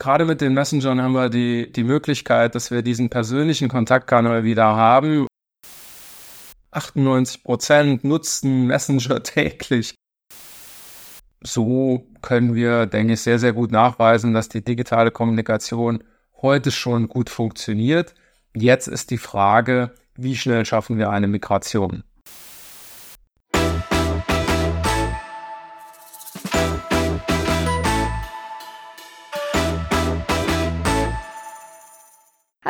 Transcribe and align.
gerade 0.00 0.24
mit 0.24 0.40
den 0.40 0.54
Messengern 0.54 1.00
haben 1.00 1.12
wir 1.12 1.28
die, 1.28 1.70
die 1.70 1.84
Möglichkeit, 1.84 2.56
dass 2.56 2.72
wir 2.72 2.82
diesen 2.82 3.10
persönlichen 3.10 3.68
Kontaktkanal 3.68 4.42
wieder 4.42 4.64
haben. 4.64 5.28
98 6.72 7.44
Prozent 7.44 8.02
nutzen 8.02 8.66
Messenger 8.66 9.22
täglich. 9.22 9.94
So 11.42 12.06
können 12.22 12.54
wir, 12.54 12.86
denke 12.86 13.14
ich, 13.14 13.20
sehr, 13.20 13.38
sehr 13.38 13.52
gut 13.52 13.70
nachweisen, 13.70 14.34
dass 14.34 14.48
die 14.48 14.64
digitale 14.64 15.10
Kommunikation 15.10 16.02
heute 16.42 16.70
schon 16.70 17.08
gut 17.08 17.30
funktioniert. 17.30 18.14
Jetzt 18.54 18.88
ist 18.88 19.10
die 19.10 19.18
Frage, 19.18 19.94
wie 20.16 20.36
schnell 20.36 20.64
schaffen 20.66 20.98
wir 20.98 21.10
eine 21.10 21.28
Migration? 21.28 22.02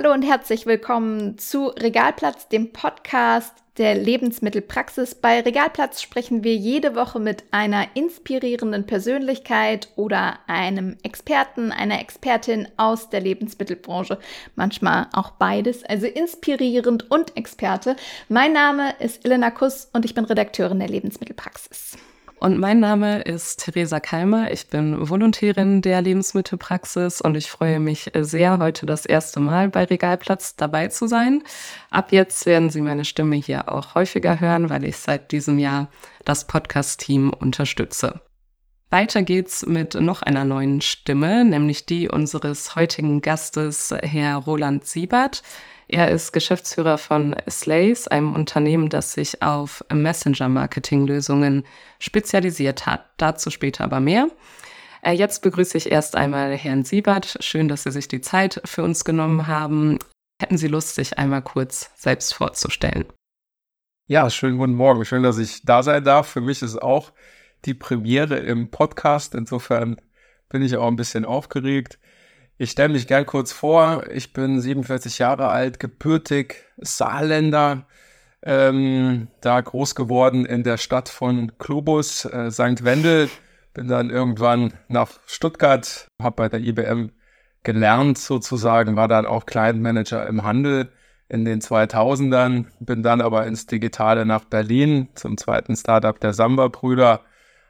Hallo 0.03 0.15
und 0.15 0.23
herzlich 0.23 0.65
willkommen 0.65 1.37
zu 1.37 1.67
Regalplatz, 1.67 2.49
dem 2.49 2.73
Podcast 2.73 3.53
der 3.77 3.95
Lebensmittelpraxis. 3.95 5.15
Bei 5.15 5.41
Regalplatz 5.41 6.01
sprechen 6.01 6.43
wir 6.43 6.55
jede 6.55 6.95
Woche 6.95 7.21
mit 7.21 7.45
einer 7.51 7.85
inspirierenden 7.93 8.87
Persönlichkeit 8.87 9.91
oder 9.97 10.39
einem 10.47 10.97
Experten, 11.03 11.71
einer 11.71 12.01
Expertin 12.01 12.67
aus 12.79 13.11
der 13.11 13.21
Lebensmittelbranche. 13.21 14.19
Manchmal 14.57 15.09
auch 15.13 15.33
beides, 15.33 15.85
also 15.85 16.07
inspirierend 16.07 17.11
und 17.11 17.37
Experte. 17.37 17.95
Mein 18.31 18.55
Name 18.55 18.95
ist 19.01 19.27
Elena 19.27 19.51
Kuss 19.51 19.91
und 19.93 20.07
ich 20.07 20.15
bin 20.15 20.25
Redakteurin 20.25 20.79
der 20.79 20.89
Lebensmittelpraxis. 20.89 21.99
Und 22.41 22.59
mein 22.59 22.81
Name 22.81 23.21
ist 23.21 23.61
Theresa 23.61 24.01
Kalmer. 24.01 24.51
Ich 24.51 24.69
bin 24.69 25.11
Volontärin 25.11 25.83
der 25.83 26.01
Lebensmittelpraxis 26.01 27.21
und 27.21 27.37
ich 27.37 27.51
freue 27.51 27.81
mich 27.81 28.11
sehr, 28.19 28.57
heute 28.57 28.87
das 28.87 29.05
erste 29.05 29.41
Mal 29.41 29.69
bei 29.69 29.85
Regalplatz 29.85 30.57
dabei 30.57 30.89
zu 30.89 31.07
sein. 31.07 31.43
Ab 31.91 32.13
jetzt 32.13 32.47
werden 32.47 32.71
Sie 32.71 32.81
meine 32.81 33.05
Stimme 33.05 33.37
hier 33.37 33.71
auch 33.71 33.95
häufiger 33.95 34.41
hören, 34.41 34.71
weil 34.71 34.85
ich 34.85 34.97
seit 34.97 35.33
diesem 35.33 35.59
Jahr 35.59 35.91
das 36.25 36.47
Podcast-Team 36.47 37.31
unterstütze. 37.31 38.23
Weiter 38.89 39.23
geht's 39.23 39.67
mit 39.67 39.95
noch 39.95 40.23
einer 40.23 40.47
neuen 40.47 40.81
Stimme, 40.81 41.45
nämlich 41.45 41.85
die 41.85 42.09
unseres 42.09 42.75
heutigen 42.75 43.21
Gastes, 43.21 43.95
Herr 44.01 44.37
Roland 44.37 44.87
Siebert. 44.87 45.43
Er 45.93 46.09
ist 46.13 46.31
Geschäftsführer 46.31 46.99
von 46.99 47.35
Slays, 47.51 48.07
einem 48.07 48.33
Unternehmen, 48.33 48.91
das 48.91 49.13
sich 49.13 49.43
auf 49.43 49.85
Messenger-Marketing-Lösungen 49.93 51.65
spezialisiert 51.99 52.87
hat. 52.87 53.07
Dazu 53.17 53.51
später 53.51 53.83
aber 53.83 53.99
mehr. 53.99 54.29
Äh, 55.03 55.15
jetzt 55.15 55.43
begrüße 55.43 55.77
ich 55.77 55.91
erst 55.91 56.15
einmal 56.15 56.57
Herrn 56.57 56.85
Siebert. 56.85 57.39
Schön, 57.41 57.67
dass 57.67 57.83
Sie 57.83 57.91
sich 57.91 58.07
die 58.07 58.21
Zeit 58.21 58.61
für 58.65 58.85
uns 58.85 59.05
genommen 59.05 59.49
haben. 59.49 59.99
Hätten 60.41 60.59
Sie 60.59 60.69
Lust, 60.69 60.95
sich 60.95 61.19
einmal 61.19 61.43
kurz 61.43 61.91
selbst 61.97 62.35
vorzustellen? 62.35 63.07
Ja, 64.07 64.31
schönen 64.31 64.59
guten 64.59 64.75
Morgen. 64.75 65.05
Schön, 65.05 65.25
dass 65.25 65.39
ich 65.39 65.63
da 65.65 65.83
sein 65.83 66.05
darf. 66.05 66.29
Für 66.29 66.41
mich 66.41 66.63
ist 66.63 66.81
auch 66.81 67.11
die 67.65 67.75
Premiere 67.75 68.37
im 68.37 68.71
Podcast. 68.71 69.35
Insofern 69.35 70.01
bin 70.49 70.63
ich 70.63 70.77
auch 70.77 70.87
ein 70.87 70.95
bisschen 70.95 71.25
aufgeregt. 71.25 71.99
Ich 72.63 72.73
stelle 72.73 72.91
mich 72.91 73.07
gern 73.07 73.25
kurz 73.25 73.53
vor. 73.53 74.05
Ich 74.13 74.35
bin 74.35 74.61
47 74.61 75.19
Jahre 75.19 75.49
alt, 75.49 75.81
gebürtig 75.81 76.57
Saarländer, 76.77 77.87
ähm, 78.43 79.29
da 79.41 79.63
groß 79.63 79.95
geworden 79.95 80.45
in 80.45 80.63
der 80.63 80.77
Stadt 80.77 81.09
von 81.09 81.57
Klobus, 81.57 82.27
äh, 82.27 82.51
St. 82.51 82.85
Wendel. 82.85 83.31
Bin 83.73 83.89
dann 83.89 84.11
irgendwann 84.11 84.75
nach 84.89 85.09
Stuttgart, 85.25 86.07
habe 86.21 86.37
bei 86.37 86.49
der 86.51 86.61
IBM 86.61 87.13
gelernt 87.63 88.19
sozusagen, 88.19 88.95
war 88.95 89.09
dann 89.09 89.25
auch 89.25 89.47
Client 89.47 89.79
im 90.29 90.45
Handel 90.45 90.93
in 91.31 91.47
den 91.47 91.63
2000ern, 91.63 92.67
bin 92.79 93.03
dann 93.03 93.23
aber 93.23 93.47
ins 93.47 93.69
Digitale 93.69 94.27
nach 94.27 94.45
Berlin 94.45 95.09
zum 95.15 95.39
zweiten 95.39 95.77
Startup 95.77 96.21
der 96.21 96.35
Samba-Brüder, 96.35 97.23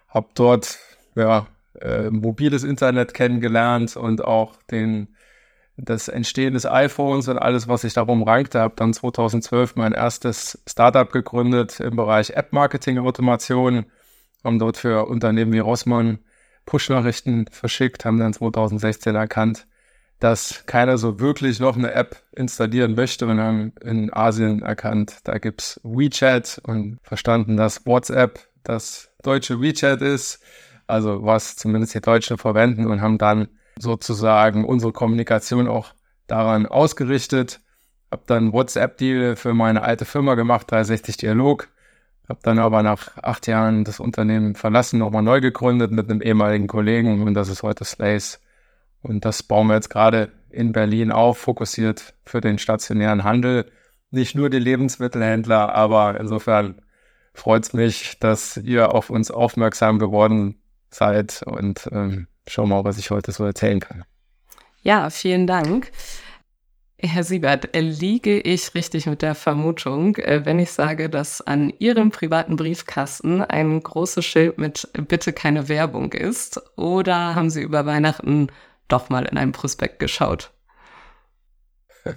habe 0.08 0.28
dort 0.34 0.80
ja, 1.14 1.46
äh, 1.80 2.10
mobiles 2.10 2.64
Internet 2.64 3.14
kennengelernt 3.14 3.96
und 3.96 4.24
auch 4.24 4.56
den, 4.70 5.16
das 5.76 6.08
Entstehen 6.08 6.54
des 6.54 6.66
iPhones 6.66 7.28
und 7.28 7.38
alles, 7.38 7.68
was 7.68 7.82
sich 7.82 7.94
darum 7.94 8.22
rankte. 8.22 8.60
Habe 8.60 8.74
dann 8.76 8.92
2012 8.92 9.76
mein 9.76 9.92
erstes 9.92 10.62
Startup 10.66 11.10
gegründet 11.10 11.80
im 11.80 11.96
Bereich 11.96 12.30
App-Marketing-Automation. 12.30 13.86
Haben 14.44 14.58
dort 14.58 14.76
für 14.76 15.06
Unternehmen 15.06 15.52
wie 15.52 15.58
Rossmann 15.58 16.18
Push-Nachrichten 16.66 17.46
verschickt, 17.50 18.04
haben 18.04 18.18
dann 18.18 18.32
2016 18.32 19.14
erkannt, 19.14 19.66
dass 20.20 20.64
keiner 20.66 20.98
so 20.98 21.18
wirklich 21.18 21.58
noch 21.58 21.76
eine 21.76 21.92
App 21.92 22.22
installieren 22.32 22.94
möchte 22.94 23.26
und 23.26 23.41
haben 23.41 23.72
in 23.82 24.12
Asien 24.12 24.62
erkannt, 24.62 25.18
da 25.24 25.38
gibt 25.38 25.62
es 25.62 25.80
WeChat 25.82 26.60
und 26.62 26.98
verstanden, 27.02 27.56
dass 27.56 27.86
WhatsApp 27.86 28.48
das 28.62 29.10
deutsche 29.22 29.60
WeChat 29.60 30.02
ist 30.02 30.41
also 30.90 31.24
was 31.24 31.56
zumindest 31.56 31.94
die 31.94 32.00
Deutschen 32.00 32.38
verwenden 32.38 32.86
und 32.86 33.00
haben 33.00 33.18
dann 33.18 33.48
sozusagen 33.78 34.64
unsere 34.64 34.92
Kommunikation 34.92 35.68
auch 35.68 35.94
daran 36.26 36.66
ausgerichtet. 36.66 37.60
Habe 38.10 38.22
dann 38.26 38.52
WhatsApp-Deal 38.52 39.36
für 39.36 39.54
meine 39.54 39.82
alte 39.82 40.04
Firma 40.04 40.34
gemacht, 40.34 40.70
360 40.70 41.16
Dialog. 41.16 41.68
Habe 42.28 42.40
dann 42.42 42.58
aber 42.58 42.82
nach 42.82 43.16
acht 43.18 43.46
Jahren 43.46 43.84
das 43.84 44.00
Unternehmen 44.00 44.54
verlassen, 44.54 44.98
nochmal 44.98 45.22
neu 45.22 45.40
gegründet 45.40 45.90
mit 45.90 46.10
einem 46.10 46.22
ehemaligen 46.22 46.66
Kollegen 46.66 47.22
und 47.22 47.34
das 47.34 47.48
ist 47.48 47.62
heute 47.62 47.84
Slays. 47.84 48.40
Und 49.02 49.24
das 49.24 49.42
bauen 49.42 49.68
wir 49.68 49.74
jetzt 49.74 49.90
gerade 49.90 50.30
in 50.50 50.72
Berlin 50.72 51.10
auf, 51.10 51.38
fokussiert 51.38 52.14
für 52.24 52.40
den 52.40 52.58
stationären 52.58 53.24
Handel. 53.24 53.70
Nicht 54.10 54.34
nur 54.34 54.50
die 54.50 54.58
Lebensmittelhändler, 54.58 55.74
aber 55.74 56.20
insofern 56.20 56.82
freut 57.32 57.64
es 57.64 57.72
mich, 57.72 58.18
dass 58.18 58.56
ihr 58.56 58.94
auf 58.94 59.10
uns 59.10 59.30
aufmerksam 59.30 59.98
geworden 59.98 60.59
Zeit 60.90 61.42
und 61.44 61.88
ähm, 61.92 62.26
schau 62.46 62.66
mal, 62.66 62.84
was 62.84 62.98
ich 62.98 63.10
heute 63.10 63.32
so 63.32 63.44
erzählen 63.44 63.80
kann. 63.80 64.04
Ja, 64.82 65.10
vielen 65.10 65.46
Dank. 65.46 65.90
Herr 67.02 67.24
Siebert, 67.24 67.70
liege 67.74 68.40
ich 68.40 68.74
richtig 68.74 69.06
mit 69.06 69.22
der 69.22 69.34
Vermutung, 69.34 70.16
äh, 70.16 70.44
wenn 70.44 70.58
ich 70.58 70.70
sage, 70.70 71.08
dass 71.08 71.40
an 71.40 71.72
Ihrem 71.78 72.10
privaten 72.10 72.56
Briefkasten 72.56 73.40
ein 73.40 73.82
großes 73.82 74.24
Schild 74.24 74.58
mit 74.58 74.86
Bitte 75.08 75.32
keine 75.32 75.68
Werbung 75.68 76.12
ist? 76.12 76.60
Oder 76.76 77.34
haben 77.34 77.48
Sie 77.48 77.62
über 77.62 77.86
Weihnachten 77.86 78.48
doch 78.88 79.08
mal 79.08 79.24
in 79.24 79.38
einem 79.38 79.52
Prospekt 79.52 79.98
geschaut? 79.98 80.52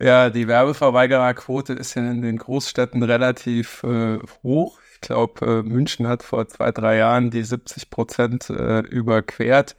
ja, 0.00 0.30
die 0.30 0.48
Werbeverweigererquote 0.48 1.74
ist 1.74 1.94
ja 1.94 2.10
in 2.10 2.22
den 2.22 2.38
Großstädten 2.38 3.02
relativ 3.02 3.82
äh, 3.84 4.18
hoch 4.42 4.78
glaube, 5.04 5.46
äh, 5.46 5.62
München 5.62 6.06
hat 6.08 6.22
vor 6.22 6.48
zwei, 6.48 6.72
drei 6.72 6.96
Jahren 6.96 7.30
die 7.30 7.42
70 7.42 7.90
Prozent 7.90 8.50
äh, 8.50 8.80
überquert. 8.80 9.76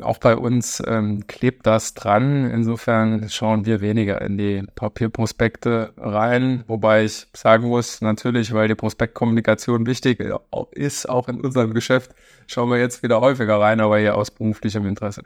Auch 0.00 0.18
bei 0.18 0.36
uns 0.36 0.82
ähm, 0.86 1.26
klebt 1.26 1.66
das 1.66 1.94
dran. 1.94 2.48
Insofern 2.50 3.28
schauen 3.28 3.66
wir 3.66 3.80
weniger 3.80 4.20
in 4.22 4.38
die 4.38 4.62
Papierprospekte 4.74 5.92
rein. 5.96 6.64
Wobei 6.68 7.04
ich 7.04 7.26
sagen 7.34 7.68
muss, 7.68 8.00
natürlich, 8.00 8.52
weil 8.52 8.68
die 8.68 8.74
Prospektkommunikation 8.74 9.86
wichtig 9.86 10.20
äh, 10.20 10.34
ist, 10.72 11.08
auch 11.08 11.28
in 11.28 11.40
unserem 11.40 11.74
Geschäft, 11.74 12.14
schauen 12.46 12.70
wir 12.70 12.78
jetzt 12.78 13.02
wieder 13.02 13.20
häufiger 13.20 13.60
rein, 13.60 13.80
aber 13.80 13.98
eher 13.98 14.16
aus 14.16 14.30
beruflichem 14.30 14.86
Interesse. 14.86 15.24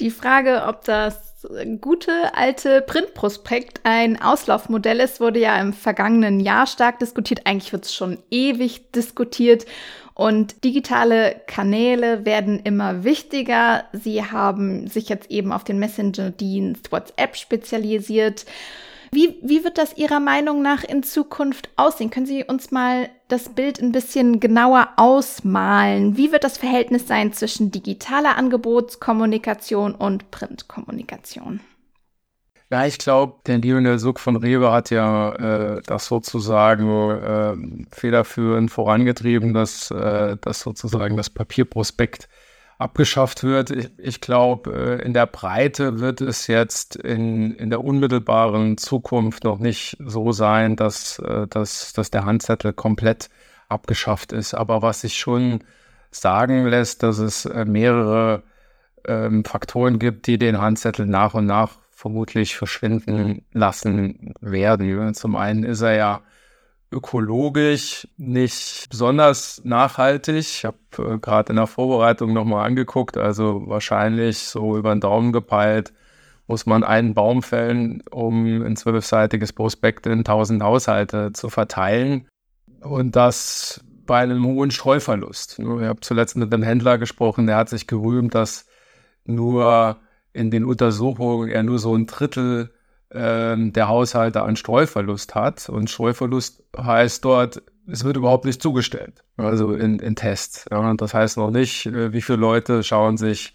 Die 0.00 0.10
Frage, 0.10 0.64
ob 0.66 0.84
das 0.84 1.31
gute 1.80 2.34
alte 2.34 2.82
Printprospekt 2.82 3.80
ein 3.84 4.20
Auslaufmodell 4.20 5.00
ist, 5.00 5.20
wurde 5.20 5.40
ja 5.40 5.60
im 5.60 5.72
vergangenen 5.72 6.40
Jahr 6.40 6.66
stark 6.66 6.98
diskutiert. 6.98 7.46
Eigentlich 7.46 7.72
wird 7.72 7.84
es 7.84 7.94
schon 7.94 8.18
ewig 8.30 8.90
diskutiert. 8.92 9.66
Und 10.14 10.62
digitale 10.64 11.40
Kanäle 11.46 12.24
werden 12.26 12.60
immer 12.60 13.02
wichtiger. 13.02 13.84
Sie 13.92 14.22
haben 14.24 14.86
sich 14.86 15.08
jetzt 15.08 15.30
eben 15.30 15.52
auf 15.52 15.64
den 15.64 15.78
Messenger-Dienst 15.78 16.92
WhatsApp 16.92 17.36
spezialisiert. 17.36 18.44
Wie, 19.10 19.38
wie 19.42 19.62
wird 19.62 19.78
das 19.78 19.96
Ihrer 19.96 20.20
Meinung 20.20 20.62
nach 20.62 20.84
in 20.84 21.02
Zukunft 21.02 21.70
aussehen? 21.76 22.10
Können 22.10 22.26
Sie 22.26 22.44
uns 22.44 22.70
mal 22.70 23.08
das 23.32 23.48
Bild 23.48 23.80
ein 23.80 23.92
bisschen 23.92 24.40
genauer 24.40 24.90
ausmalen? 24.96 26.16
Wie 26.16 26.32
wird 26.32 26.44
das 26.44 26.58
Verhältnis 26.58 27.08
sein 27.08 27.32
zwischen 27.32 27.70
digitaler 27.70 28.36
Angebotskommunikation 28.36 29.94
und 29.94 30.30
Printkommunikation? 30.30 31.60
Ja, 32.70 32.86
ich 32.86 32.98
glaube, 32.98 33.36
der 33.46 33.58
Lionel 33.58 33.98
Suck 33.98 34.20
von 34.20 34.36
Rewe 34.36 34.72
hat 34.72 34.90
ja 34.90 35.32
äh, 35.76 35.82
das 35.84 36.06
sozusagen 36.06 37.10
äh, 37.10 37.86
federführend 37.94 38.70
vorangetrieben, 38.70 39.52
dass, 39.52 39.90
äh, 39.90 40.36
dass 40.40 40.60
sozusagen 40.60 41.16
das 41.16 41.28
Papierprospekt 41.28 42.28
abgeschafft 42.82 43.44
wird. 43.44 43.70
Ich, 43.70 43.90
ich 43.98 44.20
glaube, 44.20 44.98
äh, 45.00 45.04
in 45.04 45.14
der 45.14 45.26
Breite 45.26 46.00
wird 46.00 46.20
es 46.20 46.46
jetzt 46.46 46.96
in, 46.96 47.54
in 47.54 47.70
der 47.70 47.82
unmittelbaren 47.82 48.76
Zukunft 48.76 49.44
noch 49.44 49.58
nicht 49.58 49.96
so 50.04 50.32
sein, 50.32 50.76
dass, 50.76 51.18
äh, 51.20 51.46
dass, 51.46 51.92
dass 51.92 52.10
der 52.10 52.24
Handzettel 52.24 52.72
komplett 52.72 53.30
abgeschafft 53.68 54.32
ist. 54.32 54.54
Aber 54.54 54.82
was 54.82 55.02
sich 55.02 55.18
schon 55.18 55.64
sagen 56.10 56.66
lässt, 56.66 57.02
dass 57.02 57.18
es 57.18 57.46
äh, 57.46 57.64
mehrere 57.64 58.42
ähm, 59.06 59.44
Faktoren 59.44 59.98
gibt, 59.98 60.26
die 60.26 60.38
den 60.38 60.60
Handzettel 60.60 61.06
nach 61.06 61.34
und 61.34 61.46
nach 61.46 61.78
vermutlich 61.90 62.56
verschwinden 62.56 63.44
lassen 63.52 64.34
werden. 64.40 65.14
Zum 65.14 65.36
einen 65.36 65.64
ist 65.64 65.82
er 65.82 65.94
ja 65.94 66.20
ökologisch 66.92 68.06
nicht 68.16 68.88
besonders 68.90 69.62
nachhaltig. 69.64 70.36
Ich 70.36 70.64
habe 70.64 70.76
äh, 70.98 71.18
gerade 71.18 71.50
in 71.50 71.56
der 71.56 71.66
Vorbereitung 71.66 72.32
nochmal 72.32 72.66
angeguckt, 72.66 73.16
also 73.16 73.62
wahrscheinlich 73.66 74.38
so 74.38 74.76
über 74.76 74.94
den 74.94 75.00
Daumen 75.00 75.32
gepeilt, 75.32 75.92
muss 76.46 76.66
man 76.66 76.84
einen 76.84 77.14
Baum 77.14 77.42
fällen, 77.42 78.02
um 78.10 78.62
ein 78.62 78.76
zwölfseitiges 78.76 79.52
Prospekt 79.52 80.06
in 80.06 80.18
1000 80.18 80.62
Haushalte 80.62 81.32
zu 81.32 81.48
verteilen. 81.48 82.28
Und 82.80 83.16
das 83.16 83.82
bei 84.06 84.18
einem 84.18 84.44
hohen 84.44 84.70
Streuverlust. 84.70 85.58
Ich 85.58 85.64
habe 85.66 86.00
zuletzt 86.00 86.36
mit 86.36 86.52
einem 86.52 86.62
Händler 86.62 86.98
gesprochen, 86.98 87.46
der 87.46 87.56
hat 87.56 87.68
sich 87.68 87.86
gerühmt, 87.86 88.34
dass 88.34 88.66
nur 89.24 89.98
in 90.32 90.50
den 90.50 90.64
Untersuchungen 90.64 91.48
er 91.48 91.62
nur 91.62 91.78
so 91.78 91.94
ein 91.94 92.06
Drittel 92.06 92.72
ähm, 93.14 93.72
der 93.72 93.88
Haushalte 93.88 94.42
an 94.42 94.56
Streuverlust 94.56 95.34
hat. 95.34 95.68
Und 95.68 95.90
Streuverlust 95.90 96.64
heißt 96.76 97.24
dort, 97.24 97.62
es 97.86 98.04
wird 98.04 98.16
überhaupt 98.16 98.44
nicht 98.44 98.62
zugestellt, 98.62 99.24
also 99.36 99.74
in, 99.74 99.98
in 99.98 100.16
Tests. 100.16 100.66
Ja, 100.70 100.78
und 100.78 101.00
das 101.00 101.14
heißt 101.14 101.36
noch 101.36 101.50
nicht, 101.50 101.86
äh, 101.86 102.12
wie 102.12 102.22
viele 102.22 102.38
Leute 102.38 102.82
schauen 102.82 103.16
sich 103.16 103.54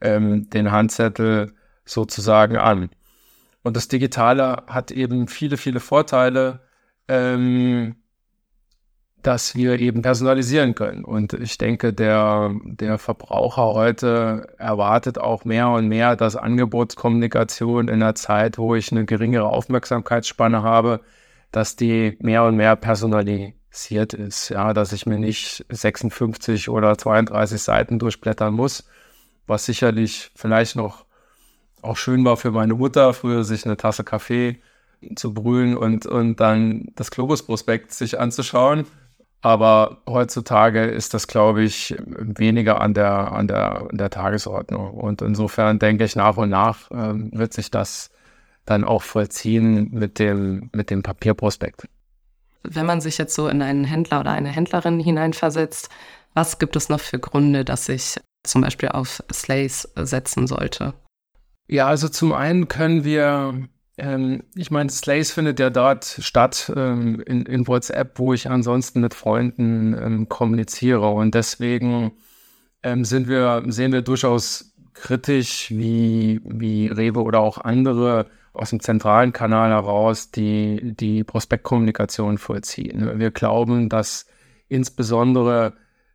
ähm, 0.00 0.50
den 0.50 0.70
Handzettel 0.72 1.54
sozusagen 1.84 2.56
an. 2.56 2.90
Und 3.62 3.76
das 3.76 3.88
Digitale 3.88 4.64
hat 4.66 4.90
eben 4.90 5.28
viele, 5.28 5.56
viele 5.56 5.80
Vorteile. 5.80 6.60
Ähm, 7.08 7.96
dass 9.22 9.54
wir 9.54 9.78
eben 9.78 10.02
personalisieren 10.02 10.74
können. 10.74 11.04
Und 11.04 11.32
ich 11.32 11.56
denke, 11.56 11.92
der, 11.92 12.52
der 12.64 12.98
Verbraucher 12.98 13.72
heute 13.72 14.48
erwartet 14.58 15.18
auch 15.18 15.44
mehr 15.44 15.68
und 15.68 15.86
mehr, 15.86 16.16
dass 16.16 16.34
Angebotskommunikation 16.34 17.86
in 17.86 18.02
einer 18.02 18.16
Zeit, 18.16 18.58
wo 18.58 18.74
ich 18.74 18.90
eine 18.90 19.04
geringere 19.04 19.46
Aufmerksamkeitsspanne 19.46 20.62
habe, 20.62 21.00
dass 21.52 21.76
die 21.76 22.16
mehr 22.20 22.42
und 22.44 22.56
mehr 22.56 22.74
personalisiert 22.74 24.12
ist. 24.12 24.48
Ja, 24.48 24.72
dass 24.74 24.92
ich 24.92 25.06
mir 25.06 25.18
nicht 25.18 25.64
56 25.68 26.68
oder 26.68 26.98
32 26.98 27.62
Seiten 27.62 28.00
durchblättern 28.00 28.52
muss, 28.52 28.88
was 29.46 29.66
sicherlich 29.66 30.32
vielleicht 30.34 30.74
noch 30.74 31.04
auch 31.80 31.96
schön 31.96 32.24
war 32.24 32.36
für 32.36 32.50
meine 32.50 32.74
Mutter, 32.74 33.14
früher 33.14 33.44
sich 33.44 33.66
eine 33.66 33.76
Tasse 33.76 34.02
Kaffee 34.02 34.60
zu 35.14 35.34
brühen 35.34 35.76
und, 35.76 36.06
und 36.06 36.36
dann 36.40 36.88
das 36.94 37.10
Globus-Prospekt 37.10 37.92
sich 37.92 38.18
anzuschauen 38.18 38.86
aber 39.42 39.98
heutzutage 40.08 40.84
ist 40.84 41.14
das, 41.14 41.26
glaube 41.26 41.64
ich, 41.64 41.96
weniger 41.98 42.80
an 42.80 42.94
der, 42.94 43.32
an 43.32 43.48
der, 43.48 43.88
an 43.90 43.98
der 43.98 44.08
Tagesordnung. 44.08 44.92
Und 44.92 45.20
insofern 45.20 45.80
denke 45.80 46.04
ich, 46.04 46.14
nach 46.14 46.36
und 46.36 46.48
nach 46.48 46.90
ähm, 46.92 47.30
wird 47.32 47.52
sich 47.52 47.70
das 47.70 48.10
dann 48.64 48.84
auch 48.84 49.02
vollziehen 49.02 49.90
mit 49.90 50.20
dem, 50.20 50.70
mit 50.72 50.90
dem 50.90 51.02
Papierprospekt. 51.02 51.88
Wenn 52.62 52.86
man 52.86 53.00
sich 53.00 53.18
jetzt 53.18 53.34
so 53.34 53.48
in 53.48 53.60
einen 53.60 53.82
Händler 53.82 54.20
oder 54.20 54.30
eine 54.30 54.48
Händlerin 54.48 55.00
hineinversetzt, 55.00 55.88
was 56.34 56.60
gibt 56.60 56.76
es 56.76 56.88
noch 56.88 57.00
für 57.00 57.18
Gründe, 57.18 57.64
dass 57.64 57.88
ich 57.88 58.20
zum 58.44 58.62
Beispiel 58.62 58.90
auf 58.90 59.24
Slays 59.32 59.88
setzen 59.96 60.46
sollte? 60.46 60.94
Ja, 61.66 61.88
also 61.88 62.08
zum 62.08 62.32
einen 62.32 62.68
können 62.68 63.02
wir 63.02 63.68
ähm, 63.98 64.42
ich 64.54 64.70
meine, 64.70 64.90
Slays 64.90 65.32
findet 65.32 65.60
ja 65.60 65.70
dort 65.70 66.04
statt 66.04 66.72
ähm, 66.74 67.20
in, 67.26 67.44
in, 67.46 67.66
WhatsApp, 67.68 68.18
wo 68.18 68.32
ich 68.32 68.48
ansonsten 68.48 69.00
mit 69.00 69.14
Freunden 69.14 69.94
ähm, 69.94 70.28
kommuniziere. 70.28 71.08
Und 71.10 71.34
deswegen 71.34 72.12
ähm, 72.82 73.04
sind 73.04 73.28
wir, 73.28 73.62
sehen 73.66 73.92
wir 73.92 74.02
durchaus 74.02 74.74
kritisch, 74.94 75.70
wie, 75.70 76.40
wie 76.44 76.86
Rewe 76.86 77.22
oder 77.22 77.40
auch 77.40 77.58
andere 77.58 78.26
aus 78.54 78.70
dem 78.70 78.80
zentralen 78.80 79.32
Kanal 79.32 79.70
heraus 79.70 80.30
die, 80.30 80.94
die 80.94 81.24
Prospektkommunikation 81.24 82.38
vollziehen. 82.38 83.18
Wir 83.18 83.30
glauben, 83.30 83.88
dass 83.88 84.26
insbesondere 84.68 85.74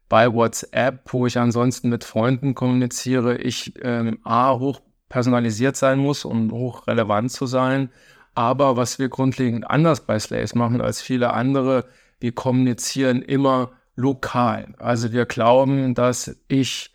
bei 0.10 0.32
WhatsApp, 0.32 1.02
wo 1.12 1.26
ich 1.26 1.38
ansonsten 1.38 1.90
mit 1.90 2.04
Freunden 2.04 2.56
kommuniziere, 2.56 3.38
ich 3.38 3.74
ähm, 3.82 4.20
A, 4.24 4.58
hoch 4.58 4.82
personalisiert 5.10 5.76
sein 5.76 6.00
muss, 6.00 6.26
um 6.26 6.52
hochrelevant 6.52 7.32
zu 7.32 7.46
sein. 7.46 7.90
Aber 8.36 8.78
was 8.78 9.00
wir 9.00 9.10
grundlegend 9.10 9.70
anders 9.70 10.02
bei 10.02 10.20
Slaves 10.20 10.54
machen 10.54 10.82
als 10.82 11.02
viele 11.02 11.34
andere, 11.34 11.86
wir 12.20 12.34
kommunizieren 12.34 13.22
immer 13.22 13.72
lokal. 13.96 14.76
Also 14.78 15.12
wir 15.12 15.26
glauben, 15.26 15.96
dass 15.96 16.38
ich 16.48 16.94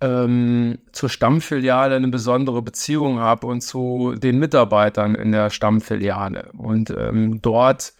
ähm, 0.00 0.78
zur 0.92 1.08
Stammfiliale 1.10 1.96
eine 1.96 2.08
besondere 2.08 2.62
Beziehung 2.62 3.18
habe 3.18 3.46
und 3.46 3.60
zu 3.60 4.14
den 4.16 4.38
Mitarbeitern 4.38 5.14
in 5.14 5.32
der 5.32 5.50
Stammfiliale. 5.50 6.50
Und 6.56 6.90
ähm, 6.90 7.42
dort 7.42 7.92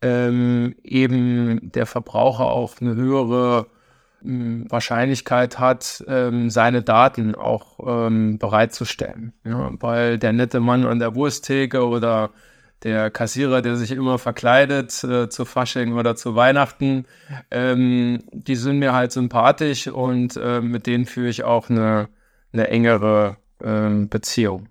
ähm, 0.00 0.74
eben 0.82 1.72
der 1.72 1.86
Verbraucher 1.86 2.46
auch 2.46 2.80
eine 2.80 2.94
höhere 2.94 3.66
Wahrscheinlichkeit 4.24 5.58
hat, 5.58 6.02
ähm, 6.08 6.48
seine 6.48 6.82
Daten 6.82 7.34
auch 7.34 7.78
ähm, 7.86 8.38
bereitzustellen. 8.38 9.34
Ja, 9.44 9.70
weil 9.80 10.18
der 10.18 10.32
nette 10.32 10.60
Mann 10.60 10.86
an 10.86 10.98
der 10.98 11.14
Wursttheke 11.14 11.86
oder 11.86 12.30
der 12.82 13.10
Kassierer, 13.10 13.62
der 13.62 13.76
sich 13.76 13.90
immer 13.90 14.18
verkleidet 14.18 15.04
äh, 15.04 15.28
zu 15.28 15.44
Fasching 15.44 15.94
oder 15.94 16.16
zu 16.16 16.36
Weihnachten, 16.36 17.06
ähm, 17.50 18.22
die 18.32 18.56
sind 18.56 18.78
mir 18.78 18.92
halt 18.92 19.12
sympathisch 19.12 19.88
und 19.88 20.36
äh, 20.36 20.60
mit 20.60 20.86
denen 20.86 21.06
führe 21.06 21.28
ich 21.28 21.44
auch 21.44 21.70
eine, 21.70 22.08
eine 22.52 22.68
engere 22.68 23.36
äh, 23.60 23.88
Beziehung. 24.06 24.68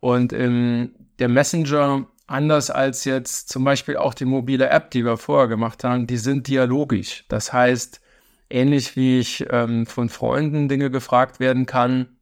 Und 0.00 0.32
ähm, 0.32 0.92
der 1.18 1.28
Messenger, 1.28 2.06
anders 2.26 2.70
als 2.70 3.04
jetzt 3.04 3.48
zum 3.48 3.64
Beispiel 3.64 3.96
auch 3.96 4.14
die 4.14 4.24
mobile 4.24 4.68
App, 4.68 4.90
die 4.90 5.04
wir 5.04 5.16
vorher 5.16 5.48
gemacht 5.48 5.82
haben, 5.84 6.06
die 6.06 6.16
sind 6.16 6.46
dialogisch. 6.46 7.24
Das 7.28 7.52
heißt, 7.52 8.00
ähnlich 8.50 8.96
wie 8.96 9.18
ich 9.18 9.46
ähm, 9.50 9.86
von 9.86 10.08
Freunden 10.08 10.68
Dinge 10.68 10.90
gefragt 10.90 11.40
werden 11.40 11.66
kann, 11.66 12.18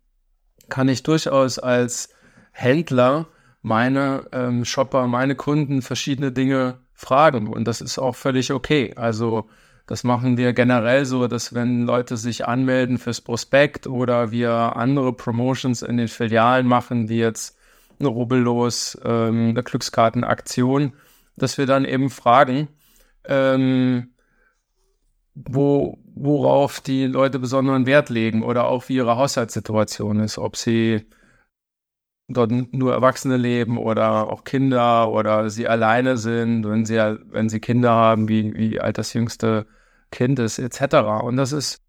kann 0.68 0.88
ich 0.88 1.02
durchaus 1.02 1.58
als 1.58 2.08
Händler 2.52 3.28
meine 3.62 4.26
ähm, 4.32 4.64
Shopper, 4.64 5.06
meine 5.06 5.34
Kunden 5.34 5.82
verschiedene 5.82 6.32
Dinge 6.32 6.78
fragen. 6.94 7.48
Und 7.48 7.64
das 7.66 7.80
ist 7.80 7.98
auch 7.98 8.16
völlig 8.16 8.52
okay. 8.52 8.92
Also 8.96 9.48
das 9.86 10.02
machen 10.02 10.36
wir 10.36 10.52
generell 10.52 11.04
so, 11.04 11.28
dass 11.28 11.54
wenn 11.54 11.84
Leute 11.84 12.16
sich 12.16 12.46
anmelden 12.46 12.98
fürs 12.98 13.20
Prospekt 13.20 13.86
oder 13.86 14.30
wir 14.32 14.76
andere 14.76 15.12
Promotions 15.12 15.82
in 15.82 15.96
den 15.96 16.08
Filialen 16.08 16.66
machen, 16.66 17.08
wie 17.08 17.18
jetzt 17.18 17.56
eine 17.98 18.08
Rubbellos, 18.08 18.98
ähm, 19.04 19.50
eine 19.50 19.62
Glückskartenaktion, 19.62 20.92
dass 21.36 21.58
wir 21.58 21.66
dann 21.66 21.84
eben 21.84 22.10
fragen, 22.10 22.68
ähm, 23.24 24.10
wo, 25.36 25.98
worauf 26.14 26.80
die 26.80 27.06
Leute 27.06 27.38
besonderen 27.38 27.86
Wert 27.86 28.08
legen 28.08 28.42
oder 28.42 28.66
auch 28.66 28.88
wie 28.88 28.96
ihre 28.96 29.16
Haushaltssituation 29.16 30.20
ist, 30.20 30.38
ob 30.38 30.56
sie 30.56 31.06
dort 32.28 32.50
nur 32.50 32.92
Erwachsene 32.92 33.36
leben 33.36 33.78
oder 33.78 34.32
auch 34.32 34.44
Kinder 34.44 35.12
oder 35.12 35.50
sie 35.50 35.68
alleine 35.68 36.16
sind, 36.16 36.66
wenn 36.66 36.84
sie, 36.86 36.96
wenn 36.96 37.48
sie 37.48 37.60
Kinder 37.60 37.90
haben, 37.90 38.28
wie, 38.28 38.54
wie 38.54 38.80
alt 38.80 38.98
das 38.98 39.12
jüngste 39.12 39.66
Kind 40.10 40.38
ist, 40.38 40.58
etc. 40.58 41.22
Und 41.22 41.36
das 41.36 41.52
ist, 41.52 41.82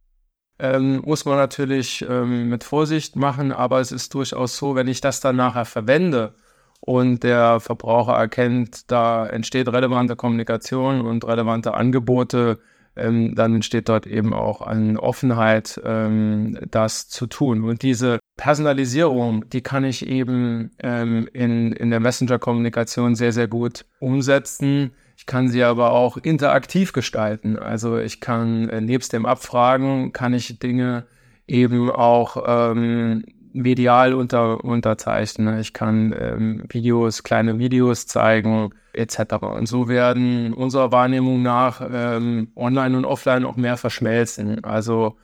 ähm, 0.59 1.01
muss 1.05 1.25
man 1.25 1.37
natürlich 1.37 2.05
ähm, 2.07 2.49
mit 2.49 2.63
Vorsicht 2.63 3.15
machen, 3.15 3.51
aber 3.51 3.79
es 3.79 3.91
ist 3.91 4.13
durchaus 4.13 4.57
so, 4.57 4.75
wenn 4.75 4.87
ich 4.87 5.01
das 5.01 5.21
dann 5.21 5.37
nachher 5.37 5.65
verwende 5.65 6.35
und 6.81 7.23
der 7.23 7.59
Verbraucher 7.59 8.13
erkennt, 8.13 8.91
da 8.91 9.25
entsteht 9.25 9.69
relevante 9.69 10.15
Kommunikation 10.15 11.01
und 11.01 11.25
relevante 11.25 11.73
Angebote, 11.73 12.59
ähm, 12.97 13.35
dann 13.35 13.55
entsteht 13.55 13.89
dort 13.89 14.07
eben 14.07 14.33
auch 14.33 14.61
eine 14.61 15.01
Offenheit, 15.01 15.79
ähm, 15.83 16.57
das 16.69 17.07
zu 17.07 17.27
tun. 17.27 17.63
Und 17.63 17.81
diese 17.81 18.19
Personalisierung, 18.37 19.49
die 19.49 19.61
kann 19.61 19.83
ich 19.83 20.07
eben 20.07 20.71
ähm, 20.79 21.27
in, 21.33 21.71
in 21.73 21.89
der 21.89 21.99
Messenger-Kommunikation 21.99 23.15
sehr, 23.15 23.31
sehr 23.31 23.47
gut 23.47 23.85
umsetzen. 23.99 24.91
Ich 25.17 25.25
kann 25.25 25.47
sie 25.47 25.63
aber 25.63 25.91
auch 25.91 26.17
interaktiv 26.17 26.93
gestalten. 26.93 27.57
Also 27.57 27.97
ich 27.97 28.21
kann 28.21 28.69
äh, 28.69 28.81
nebst 28.81 29.13
dem 29.13 29.25
Abfragen, 29.25 30.13
kann 30.13 30.33
ich 30.33 30.59
Dinge 30.59 31.05
eben 31.47 31.89
auch 31.89 32.43
ähm, 32.45 33.23
medial 33.53 34.13
unter, 34.13 34.63
unterzeichnen. 34.63 35.59
Ich 35.59 35.73
kann 35.73 36.13
ähm, 36.17 36.63
Videos, 36.69 37.23
kleine 37.23 37.57
Videos 37.57 38.05
zeigen 38.05 38.69
etc. 38.97 39.35
Und 39.41 39.67
so 39.67 39.87
werden 39.87 40.53
unserer 40.53 40.91
Wahrnehmung 40.91 41.41
nach 41.41 41.81
ähm, 41.89 42.51
online 42.55 42.97
und 42.97 43.05
offline 43.05 43.45
auch 43.45 43.55
mehr 43.55 43.77
verschmelzen. 43.77 44.63
Also, 44.63 45.17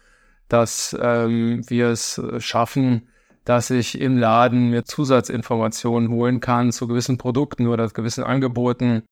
dass 0.48 0.96
ähm, 1.02 1.62
wir 1.68 1.88
es 1.88 2.22
schaffen, 2.40 3.08
dass 3.46 3.70
ich 3.70 4.00
im 4.00 4.18
Laden 4.18 4.70
mir 4.70 4.86
Zusatzinformationen 4.86 6.10
holen 6.10 6.40
kann 6.40 6.72
zu 6.72 6.88
gewissen 6.88 7.18
Produkten 7.18 7.68
oder 7.68 7.88
gewissen 7.90 8.24
Angeboten 8.24 9.04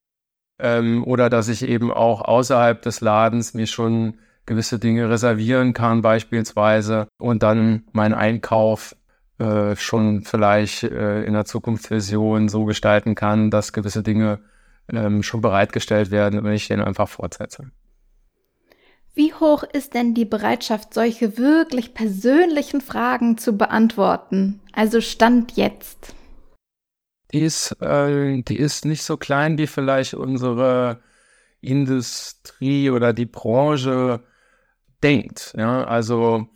ähm, 0.60 1.03
oder 1.03 1.30
dass 1.30 1.50
ich 1.50 1.68
eben 1.68 1.91
auch 1.91 2.22
außerhalb 2.22 2.82
des 2.82 3.01
Ladens 3.01 3.53
mir 3.53 3.68
schon 3.68 4.20
gewisse 4.46 4.80
Dinge 4.80 5.10
reservieren 5.10 5.74
kann 5.74 6.01
beispielsweise 6.01 7.08
und 7.20 7.44
dann 7.44 7.84
meinen 7.91 8.13
Einkauf 8.13 8.96
äh, 9.38 9.75
schon 9.75 10.22
vielleicht 10.24 10.84
äh, 10.84 11.24
in 11.24 11.34
der 11.34 11.46
Zukunftsversion 11.46 12.48
so 12.48 12.65
gestalten 12.65 13.15
kann, 13.15 13.50
dass 13.50 13.74
gewisse 13.74 14.03
Dinge 14.03 14.39
ähm, 14.92 15.24
schon 15.24 15.42
bereitgestellt 15.42 16.12
werden, 16.12 16.44
wenn 16.44 16.54
ich 16.54 16.68
den 16.68 16.82
einfach 16.82 17.10
fortsetze. 17.10 17.72
Wie 19.14 19.34
hoch 19.34 19.64
ist 19.64 19.94
denn 19.94 20.14
die 20.14 20.26
Bereitschaft, 20.26 20.94
solche 20.94 21.38
wirklich 21.38 21.94
persönlichen 21.94 22.80
Fragen 22.80 23.38
zu 23.38 23.58
beantworten? 23.58 24.62
Also 24.72 25.02
Stand 25.02 25.58
jetzt. 25.58 26.16
Die 27.34 27.42
ist, 27.42 27.76
äh, 27.82 28.42
die 28.42 28.58
ist 28.58 28.86
nicht 28.86 29.04
so 29.04 29.18
klein 29.18 29.58
wie 29.58 29.68
vielleicht 29.68 30.14
unsere 30.14 31.02
Industrie 31.60 32.90
oder 32.90 33.14
die 33.14 33.26
Branche 33.26 34.24
denkt. 35.04 35.54
Ja, 35.58 35.84
also 35.84 36.48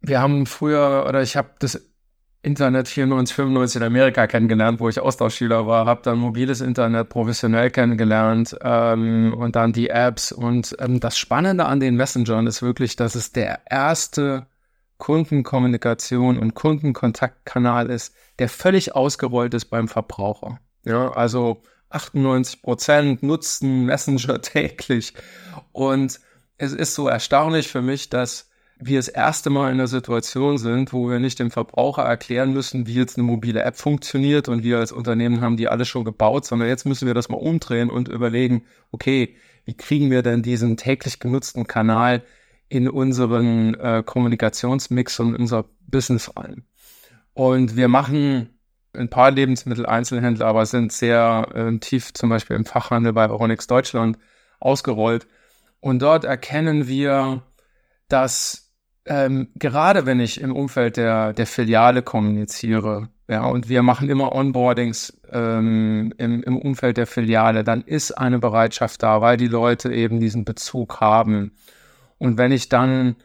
wir 0.00 0.20
haben 0.20 0.46
früher 0.46 1.06
oder 1.08 1.22
ich 1.22 1.36
habe 1.36 1.50
das 1.58 1.80
Internet 2.44 2.88
94, 2.88 3.34
95 3.34 3.80
in 3.80 3.86
Amerika 3.86 4.26
kennengelernt, 4.26 4.78
wo 4.78 4.88
ich 4.90 5.00
Austauschschüler 5.00 5.66
war, 5.66 5.86
habe 5.86 6.02
dann 6.02 6.18
mobiles 6.18 6.60
Internet 6.60 7.08
professionell 7.08 7.70
kennengelernt 7.70 8.54
ähm, 8.62 9.34
und 9.34 9.56
dann 9.56 9.72
die 9.72 9.88
Apps. 9.88 10.30
Und 10.30 10.76
ähm, 10.78 11.00
das 11.00 11.16
Spannende 11.16 11.64
an 11.64 11.80
den 11.80 11.96
Messengern 11.96 12.46
ist 12.46 12.60
wirklich, 12.60 12.96
dass 12.96 13.14
es 13.14 13.32
der 13.32 13.60
erste 13.70 14.46
Kundenkommunikation 14.98 16.38
und 16.38 16.54
Kundenkontaktkanal 16.54 17.88
ist, 17.90 18.14
der 18.38 18.50
völlig 18.50 18.94
ausgerollt 18.94 19.54
ist 19.54 19.66
beim 19.66 19.88
Verbraucher. 19.88 20.60
Ja, 20.84 21.12
also 21.12 21.62
98 21.88 22.60
Prozent 22.60 23.22
nutzen 23.22 23.86
Messenger 23.86 24.40
täglich. 24.42 25.14
Und 25.72 26.20
es 26.58 26.74
ist 26.74 26.94
so 26.94 27.08
erstaunlich 27.08 27.68
für 27.68 27.80
mich, 27.80 28.10
dass 28.10 28.50
wir 28.86 28.98
das 28.98 29.08
erste 29.08 29.50
Mal 29.50 29.68
in 29.68 29.74
einer 29.74 29.86
Situation 29.86 30.58
sind, 30.58 30.92
wo 30.92 31.08
wir 31.08 31.18
nicht 31.18 31.38
dem 31.38 31.50
Verbraucher 31.50 32.02
erklären 32.02 32.52
müssen, 32.52 32.86
wie 32.86 32.94
jetzt 32.94 33.16
eine 33.16 33.26
mobile 33.26 33.62
App 33.62 33.76
funktioniert 33.76 34.48
und 34.48 34.62
wir 34.62 34.78
als 34.78 34.92
Unternehmen 34.92 35.40
haben 35.40 35.56
die 35.56 35.68
alle 35.68 35.84
schon 35.84 36.04
gebaut, 36.04 36.44
sondern 36.44 36.68
jetzt 36.68 36.84
müssen 36.84 37.06
wir 37.06 37.14
das 37.14 37.28
mal 37.28 37.36
umdrehen 37.36 37.90
und 37.90 38.08
überlegen, 38.08 38.64
okay, 38.90 39.36
wie 39.64 39.76
kriegen 39.76 40.10
wir 40.10 40.22
denn 40.22 40.42
diesen 40.42 40.76
täglich 40.76 41.18
genutzten 41.18 41.66
Kanal 41.66 42.22
in 42.68 42.88
unseren 42.88 43.74
äh, 43.74 44.02
Kommunikationsmix 44.04 45.20
und 45.20 45.36
unser 45.36 45.64
Business 45.86 46.36
rein? 46.36 46.64
Und 47.32 47.76
wir 47.76 47.88
machen 47.88 48.50
ein 48.92 49.10
paar 49.10 49.30
Lebensmitteleinzelhändler, 49.30 50.46
aber 50.46 50.66
sind 50.66 50.92
sehr 50.92 51.48
äh, 51.54 51.78
tief 51.78 52.12
zum 52.14 52.30
Beispiel 52.30 52.56
im 52.56 52.64
Fachhandel 52.64 53.12
bei 53.12 53.28
Oronix 53.28 53.66
Deutschland 53.66 54.18
ausgerollt. 54.60 55.26
Und 55.80 56.00
dort 56.00 56.24
erkennen 56.24 56.86
wir, 56.86 57.42
dass 58.08 58.63
ähm, 59.06 59.48
gerade 59.56 60.06
wenn 60.06 60.20
ich 60.20 60.40
im 60.40 60.54
Umfeld 60.54 60.96
der, 60.96 61.32
der 61.32 61.46
Filiale 61.46 62.02
kommuniziere, 62.02 63.08
ja, 63.28 63.46
und 63.46 63.68
wir 63.68 63.82
machen 63.82 64.10
immer 64.10 64.34
Onboardings 64.34 65.18
ähm, 65.32 66.12
im, 66.18 66.42
im 66.42 66.58
Umfeld 66.58 66.98
der 66.98 67.06
Filiale, 67.06 67.64
dann 67.64 67.82
ist 67.82 68.12
eine 68.12 68.38
Bereitschaft 68.38 69.02
da, 69.02 69.20
weil 69.22 69.36
die 69.36 69.48
Leute 69.48 69.92
eben 69.92 70.20
diesen 70.20 70.44
Bezug 70.44 71.00
haben. 71.00 71.52
Und 72.18 72.36
wenn 72.38 72.52
ich 72.52 72.68
dann, 72.68 73.16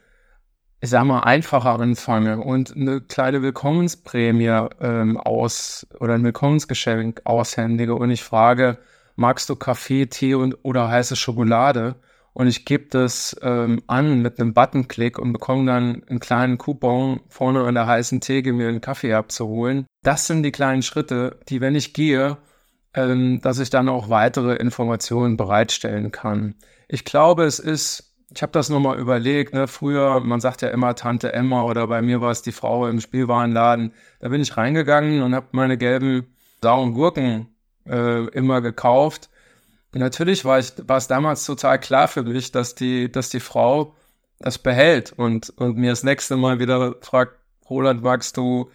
ich 0.81 0.89
sag 0.89 1.03
mal, 1.03 1.21
einfacher 1.21 1.79
anfange 1.79 2.39
und 2.39 2.75
eine 2.75 3.01
kleine 3.01 3.41
Willkommensprämie 3.41 4.67
ähm, 4.79 5.17
aus 5.17 5.85
oder 5.99 6.13
ein 6.13 6.23
Willkommensgeschenk 6.23 7.21
aushändige 7.25 7.95
und 7.95 8.09
ich 8.09 8.23
frage, 8.23 8.77
magst 9.15 9.49
du 9.49 9.55
Kaffee, 9.57 10.07
Tee 10.07 10.35
und 10.35 10.57
oder 10.63 10.89
heiße 10.89 11.17
Schokolade? 11.17 11.95
Und 12.39 12.47
ich 12.47 12.63
gebe 12.63 12.85
das 12.89 13.35
ähm, 13.41 13.81
an 13.87 14.21
mit 14.21 14.39
einem 14.39 14.53
Buttonklick 14.53 15.19
und 15.19 15.33
bekomme 15.33 15.65
dann 15.65 16.05
einen 16.05 16.21
kleinen 16.21 16.57
Coupon 16.57 17.19
vorne 17.27 17.65
an 17.65 17.75
der 17.75 17.85
heißen 17.85 18.21
Theke 18.21 18.53
mir 18.53 18.69
einen 18.69 18.79
Kaffee 18.79 19.13
abzuholen. 19.13 19.85
Das 20.03 20.25
sind 20.25 20.43
die 20.43 20.53
kleinen 20.53 20.81
Schritte, 20.81 21.37
die, 21.49 21.59
wenn 21.59 21.75
ich 21.75 21.93
gehe, 21.93 22.37
ähm, 22.93 23.41
dass 23.41 23.59
ich 23.59 23.71
dann 23.71 23.89
auch 23.89 24.07
weitere 24.07 24.55
Informationen 24.55 25.35
bereitstellen 25.35 26.13
kann. 26.13 26.55
Ich 26.87 27.03
glaube, 27.03 27.43
es 27.43 27.59
ist, 27.59 28.15
ich 28.33 28.41
habe 28.41 28.53
das 28.53 28.69
nochmal 28.69 28.99
überlegt, 28.99 29.53
ne, 29.53 29.67
früher, 29.67 30.21
man 30.21 30.39
sagt 30.39 30.61
ja 30.61 30.69
immer 30.69 30.95
Tante 30.95 31.33
Emma 31.33 31.63
oder 31.63 31.87
bei 31.87 32.01
mir 32.01 32.21
war 32.21 32.31
es 32.31 32.41
die 32.41 32.53
Frau 32.53 32.87
im 32.87 33.01
Spielwarenladen. 33.01 33.91
Da 34.21 34.29
bin 34.29 34.39
ich 34.39 34.55
reingegangen 34.55 35.23
und 35.23 35.35
habe 35.35 35.47
meine 35.51 35.77
gelben 35.77 36.33
sauren 36.61 36.93
Gurken 36.93 37.47
äh, 37.85 38.27
immer 38.27 38.61
gekauft 38.61 39.29
Natürlich 39.93 40.45
war, 40.45 40.59
ich, 40.59 40.73
war 40.85 40.97
es 40.97 41.07
damals 41.07 41.45
total 41.45 41.79
klar 41.79 42.07
für 42.07 42.23
mich, 42.23 42.51
dass 42.51 42.75
die, 42.75 43.11
dass 43.11 43.29
die 43.29 43.39
Frau 43.39 43.95
das 44.39 44.57
behält 44.57 45.13
und, 45.13 45.49
und 45.57 45.77
mir 45.77 45.89
das 45.89 46.03
nächste 46.03 46.37
Mal 46.37 46.59
wieder 46.59 46.95
fragt, 47.01 47.39
Roland, 47.69 48.01
magst 48.03 48.37
du 48.37 48.69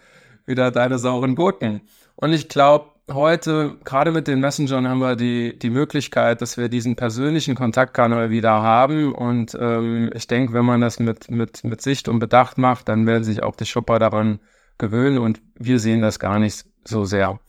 wieder 0.45 0.71
deine 0.71 0.99
sauren 0.99 1.35
Gurken? 1.35 1.81
Und 2.15 2.33
ich 2.33 2.49
glaube, 2.49 2.91
heute, 3.11 3.77
gerade 3.83 4.11
mit 4.11 4.27
den 4.27 4.39
Messengern, 4.39 4.87
haben 4.87 4.99
wir 4.99 5.15
die, 5.15 5.57
die 5.57 5.69
Möglichkeit, 5.69 6.41
dass 6.41 6.57
wir 6.57 6.69
diesen 6.69 6.95
persönlichen 6.95 7.55
Kontaktkanal 7.55 8.29
wieder 8.29 8.51
haben. 8.51 9.13
Und 9.13 9.57
ähm, 9.59 10.11
ich 10.13 10.27
denke, 10.27 10.53
wenn 10.53 10.65
man 10.65 10.81
das 10.81 10.99
mit, 10.99 11.29
mit, 11.29 11.63
mit 11.63 11.81
Sicht 11.81 12.07
und 12.07 12.19
Bedacht 12.19 12.57
macht, 12.57 12.89
dann 12.89 13.07
werden 13.07 13.23
sich 13.23 13.43
auch 13.43 13.55
die 13.55 13.65
Shopper 13.65 13.99
daran 13.99 14.39
gewöhnen 14.77 15.19
und 15.19 15.41
wir 15.55 15.79
sehen 15.79 16.01
das 16.01 16.19
gar 16.19 16.39
nicht 16.39 16.65
so 16.83 17.05
sehr. 17.05 17.39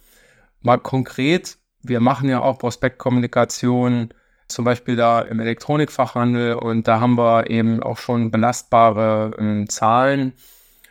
Mal 0.62 0.78
konkret 0.78 1.58
wir 1.88 2.00
machen 2.00 2.28
ja 2.28 2.40
auch 2.40 2.58
Prospektkommunikation, 2.58 4.10
zum 4.48 4.64
Beispiel 4.64 4.96
da 4.96 5.20
im 5.20 5.40
Elektronikfachhandel 5.40 6.54
und 6.54 6.86
da 6.86 7.00
haben 7.00 7.16
wir 7.16 7.50
eben 7.50 7.82
auch 7.82 7.98
schon 7.98 8.30
belastbare 8.30 9.32
äh, 9.38 9.66
Zahlen. 9.66 10.34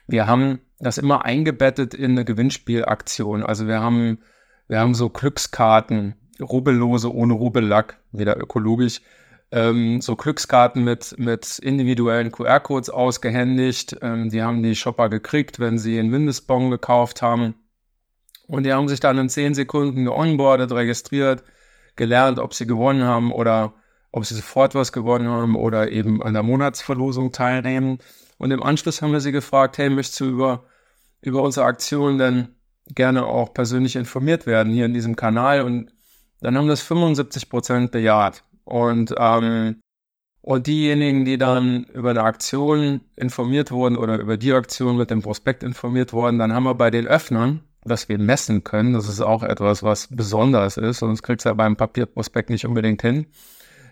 Wir 0.07 0.27
haben 0.27 0.59
das 0.79 0.97
immer 0.97 1.25
eingebettet 1.25 1.93
in 1.93 2.11
eine 2.11 2.25
Gewinnspielaktion. 2.25 3.43
Also 3.43 3.67
wir 3.67 3.79
haben, 3.79 4.19
wir 4.67 4.79
haben 4.79 4.93
so 4.93 5.09
Glückskarten, 5.09 6.15
rubbellose 6.39 7.13
ohne 7.13 7.33
Rubbellack, 7.33 7.97
wieder 8.11 8.37
ökologisch, 8.37 9.01
ähm, 9.51 10.01
so 10.01 10.15
Glückskarten 10.15 10.83
mit, 10.83 11.15
mit 11.17 11.59
individuellen 11.59 12.31
QR-Codes 12.31 12.89
ausgehändigt. 12.89 13.97
Ähm, 14.01 14.29
die 14.29 14.43
haben 14.43 14.63
die 14.63 14.75
Shopper 14.75 15.09
gekriegt, 15.09 15.59
wenn 15.59 15.77
sie 15.77 15.97
einen 15.99 16.09
Mindestbon 16.09 16.71
gekauft 16.71 17.21
haben. 17.21 17.55
Und 18.47 18.63
die 18.63 18.73
haben 18.73 18.87
sich 18.87 18.99
dann 18.99 19.17
in 19.17 19.29
zehn 19.29 19.53
Sekunden 19.53 20.05
geonboardet, 20.05 20.71
registriert, 20.71 21.43
gelernt, 21.95 22.39
ob 22.39 22.53
sie 22.53 22.67
gewonnen 22.67 23.03
haben 23.03 23.31
oder 23.31 23.73
ob 24.11 24.25
sie 24.25 24.35
sofort 24.35 24.75
was 24.75 24.91
gewonnen 24.91 25.27
haben 25.27 25.55
oder 25.55 25.91
eben 25.91 26.21
an 26.23 26.33
der 26.33 26.43
Monatsverlosung 26.43 27.31
teilnehmen. 27.31 27.99
Und 28.37 28.51
im 28.51 28.63
Anschluss 28.63 29.01
haben 29.01 29.11
wir 29.11 29.19
sie 29.19 29.31
gefragt, 29.31 29.77
hey, 29.77 29.89
möchtest 29.89 30.19
du 30.19 30.25
über, 30.25 30.63
über 31.21 31.41
unsere 31.41 31.65
Aktion 31.65 32.17
denn 32.17 32.49
gerne 32.87 33.25
auch 33.25 33.53
persönlich 33.53 33.95
informiert 33.95 34.45
werden 34.45 34.71
hier 34.71 34.85
in 34.85 34.93
diesem 34.93 35.15
Kanal? 35.15 35.61
Und 35.61 35.91
dann 36.41 36.57
haben 36.57 36.67
das 36.67 36.81
75 36.81 37.49
Prozent 37.49 37.91
bejaht. 37.91 38.43
Und, 38.63 39.13
ähm, 39.17 39.81
und 40.41 40.67
diejenigen, 40.67 41.25
die 41.25 41.37
dann 41.37 41.85
über 41.85 42.11
eine 42.11 42.23
Aktion 42.23 43.01
informiert 43.15 43.71
wurden 43.71 43.97
oder 43.97 44.19
über 44.19 44.37
die 44.37 44.53
Aktion 44.53 44.97
mit 44.97 45.09
dem 45.09 45.23
Prospekt 45.23 45.63
informiert 45.63 46.13
wurden, 46.13 46.37
dann 46.37 46.53
haben 46.53 46.65
wir 46.65 46.75
bei 46.75 46.91
den 46.91 47.07
Öffnern 47.07 47.61
was 47.85 48.09
wir 48.09 48.17
messen 48.17 48.63
können. 48.63 48.93
Das 48.93 49.07
ist 49.07 49.21
auch 49.21 49.43
etwas, 49.43 49.83
was 49.83 50.07
besonders 50.09 50.77
ist, 50.77 50.99
sonst 50.99 51.23
kriegst 51.23 51.45
du 51.45 51.49
ja 51.49 51.53
beim 51.53 51.77
Papierprospekt 51.77 52.49
nicht 52.49 52.65
unbedingt 52.65 53.01
hin. 53.01 53.27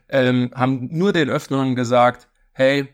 Ähm, 0.09 0.51
haben 0.53 0.89
nur 0.91 1.13
den 1.13 1.29
Öffnern 1.29 1.75
gesagt, 1.75 2.27
hey, 2.51 2.93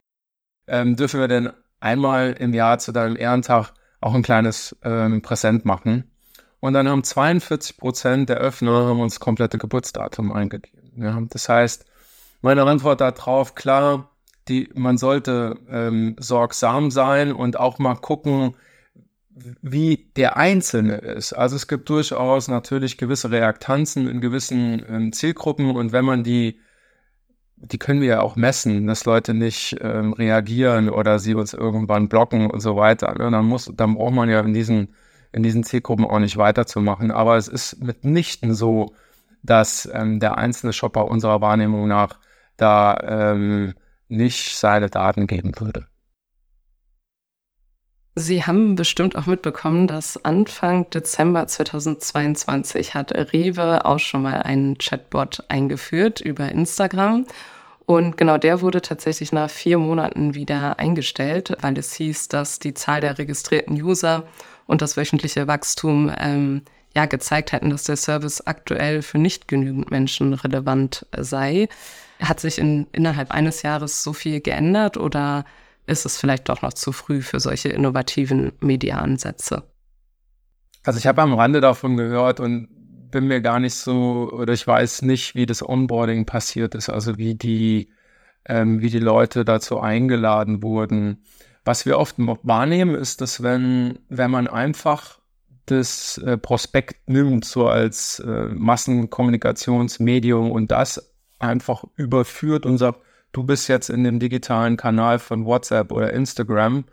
ähm, 0.68 0.96
dürfen 0.96 1.20
wir 1.20 1.28
denn 1.28 1.50
einmal 1.80 2.34
im 2.34 2.54
Jahr 2.54 2.78
zu 2.80 2.92
deinem 2.92 3.16
Ehrentag 3.16 3.74
auch 4.02 4.14
ein 4.14 4.22
kleines 4.22 4.76
ähm, 4.84 5.22
Präsent 5.22 5.66
machen? 5.66 6.12
Und 6.60 6.74
dann 6.74 6.88
haben 6.88 7.04
42 7.04 7.78
Prozent 7.78 8.30
der 8.30 8.38
Öffner 8.38 8.88
haben 8.88 9.00
uns 9.00 9.20
komplette 9.20 9.58
Geburtsdatum 9.58 10.32
eingegeben. 10.32 10.92
Ja, 11.02 11.20
das 11.30 11.48
heißt, 11.48 11.86
meine 12.42 12.64
Antwort 12.64 13.02
darauf, 13.02 13.56
klar, 13.56 14.10
die, 14.48 14.70
man 14.74 14.98
sollte 14.98 15.58
ähm, 15.70 16.16
sorgsam 16.20 16.92
sein 16.92 17.32
und 17.32 17.58
auch 17.58 17.80
mal 17.80 17.96
gucken, 17.96 18.56
wie 19.62 20.10
der 20.16 20.38
Einzelne 20.38 20.98
ist. 20.98 21.34
Also 21.34 21.56
es 21.56 21.68
gibt 21.68 21.90
durchaus 21.90 22.48
natürlich 22.48 22.98
gewisse 22.98 23.32
Reaktanzen 23.32 24.08
in 24.08 24.22
gewissen 24.22 24.84
ähm, 24.88 25.12
Zielgruppen 25.14 25.76
und 25.76 25.92
wenn 25.92 26.06
man 26.06 26.24
die, 26.24 26.60
die 27.58 27.78
können 27.78 28.02
wir 28.02 28.08
ja 28.08 28.22
auch 28.22 28.36
messen, 28.36 28.88
dass 28.88 29.06
Leute 29.06 29.34
nicht 29.34 29.78
ähm, 29.82 30.14
reagieren 30.14 30.90
oder 30.90 31.20
sie 31.20 31.36
uns 31.36 31.54
irgendwann 31.54 32.10
blocken 32.10 32.50
und 32.50 32.62
so 32.62 32.76
weiter. 32.76 33.14
Ne? 33.18 33.30
Dann 33.32 33.46
muss, 33.46 33.72
dann 33.76 33.96
braucht 33.96 34.14
man 34.14 34.30
ja 34.30 34.40
in 34.40 34.54
diesen, 34.54 34.96
in 35.32 35.44
diesen 35.44 35.64
Zielgruppen 35.64 36.06
auch 36.06 36.20
nicht 36.20 36.38
weiterzumachen. 36.38 37.12
Aber 37.12 37.38
es 37.38 37.48
ist 37.48 37.84
mitnichten 37.84 38.54
so, 38.54 38.94
dass 39.44 39.90
ähm, 39.94 40.20
der 40.20 40.38
einzelne 40.38 40.74
Shopper 40.74 41.08
unserer 41.08 41.42
Wahrnehmung 41.42 41.88
nach 41.88 42.20
da 42.58 42.98
ähm, 43.04 43.74
nicht 44.08 44.58
seine 44.58 44.90
Daten 44.90 45.28
geben 45.28 45.54
würde. 45.60 45.89
Sie 48.20 48.44
haben 48.44 48.76
bestimmt 48.76 49.16
auch 49.16 49.28
mitbekommen, 49.28 49.88
dass 49.88 50.26
Anfang 50.26 50.90
Dezember 50.90 51.48
2022 51.48 52.94
hat 52.94 53.14
Rewe 53.32 53.86
auch 53.86 54.00
schon 54.00 54.24
mal 54.24 54.42
einen 54.42 54.78
Chatbot 54.78 55.46
eingeführt 55.48 56.20
über 56.20 56.50
Instagram. 56.50 57.26
Und 57.86 58.18
genau 58.18 58.38
der 58.38 58.60
wurde 58.60 58.82
tatsächlich 58.82 59.32
nach 59.32 59.50
vier 59.50 59.78
Monaten 59.78 60.34
wieder 60.36 60.80
eingestellt, 60.80 61.56
weil 61.62 61.78
es 61.78 61.94
hieß, 61.94 62.28
dass 62.28 62.60
die 62.60 62.74
Zahl 62.74 63.00
der 63.00 63.18
registrierten 63.18 63.82
User 63.82 64.26
und 64.68 64.82
das 64.82 64.98
wöchentliche 64.98 65.48
Wachstum 65.48 66.12
ähm, 66.20 66.64
ja 66.94 67.06
gezeigt 67.06 67.54
hätten, 67.54 67.70
dass 67.70 67.86
der 67.86 67.96
Service 67.96 68.42
aktuell 68.42 69.02
für 69.02 69.18
nicht 69.18 69.48
genügend 69.48 69.92
Menschen 69.92 70.34
relevant 70.34 71.06
sei. 71.18 71.70
Hat 72.20 72.42
sich 72.42 72.60
in, 72.60 72.86
innerhalb 72.92 73.32
eines 73.32 73.62
Jahres 73.62 74.04
so 74.04 74.12
viel 74.12 74.42
geändert 74.42 74.98
oder 74.98 75.46
ist 75.90 76.06
es 76.06 76.18
vielleicht 76.18 76.50
doch 76.50 76.62
noch 76.62 76.74
zu 76.74 76.92
früh 76.92 77.22
für 77.22 77.40
solche 77.40 77.70
innovativen 77.70 78.54
Mediaansätze? 78.60 79.64
Also 80.84 81.00
ich 81.00 81.08
habe 81.08 81.22
am 81.22 81.34
Rande 81.34 81.62
davon 81.62 81.98
gehört 81.98 82.40
und 82.40 82.68
bin 83.12 83.28
mir 83.28 83.42
gar 83.42 83.60
nicht 83.60 83.76
so, 83.76 84.30
oder 84.32 84.54
ich 84.54 84.66
weiß 84.66 85.02
nicht, 85.02 85.36
wie 85.36 85.46
das 85.46 85.68
Onboarding 85.68 86.26
passiert 86.26 86.76
ist, 86.76 86.90
also 86.90 87.18
wie 87.18 87.36
die, 87.36 87.92
ähm, 88.46 88.82
wie 88.82 88.90
die 88.90 89.00
Leute 89.00 89.46
dazu 89.46 89.80
eingeladen 89.80 90.64
wurden. 90.64 91.24
Was 91.66 91.86
wir 91.86 91.98
oft 91.98 92.16
wahrnehmen, 92.18 92.96
ist, 92.96 93.22
dass 93.22 93.44
wenn, 93.44 94.00
wenn 94.10 94.32
man 94.32 94.48
einfach 94.48 95.20
das 95.66 96.18
äh, 96.20 96.38
Prospekt 96.38 97.10
nimmt, 97.10 97.46
so 97.46 97.68
als 97.68 98.20
äh, 98.20 98.48
Massenkommunikationsmedium 98.48 100.52
und 100.52 100.72
das 100.72 101.14
einfach 101.40 101.84
überführt 101.96 102.66
und 102.66 102.78
sagt, 102.78 103.02
du 103.32 103.44
bist 103.44 103.68
jetzt 103.68 103.90
in 103.90 104.04
dem 104.04 104.20
digitalen 104.20 104.78
Kanal 104.78 105.20
von 105.20 105.46
WhatsApp 105.46 105.92
oder 105.92 106.14
Instagram 106.14 106.86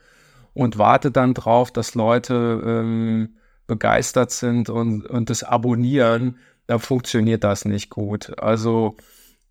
und 0.55 0.79
wartet 0.79 1.17
dann 1.17 1.35
drauf, 1.35 1.71
dass 1.71 1.95
Leute 1.95 2.63
ähm, 2.65 3.37
begeistert 3.67 4.31
sind 4.31 4.71
und, 4.71 5.07
und 5.07 5.31
das 5.31 5.43
abonnieren, 5.43 6.39
dann 6.67 6.81
funktioniert 6.81 7.45
das 7.45 7.65
nicht 7.65 7.91
gut. 7.91 8.39
Also, 8.39 8.97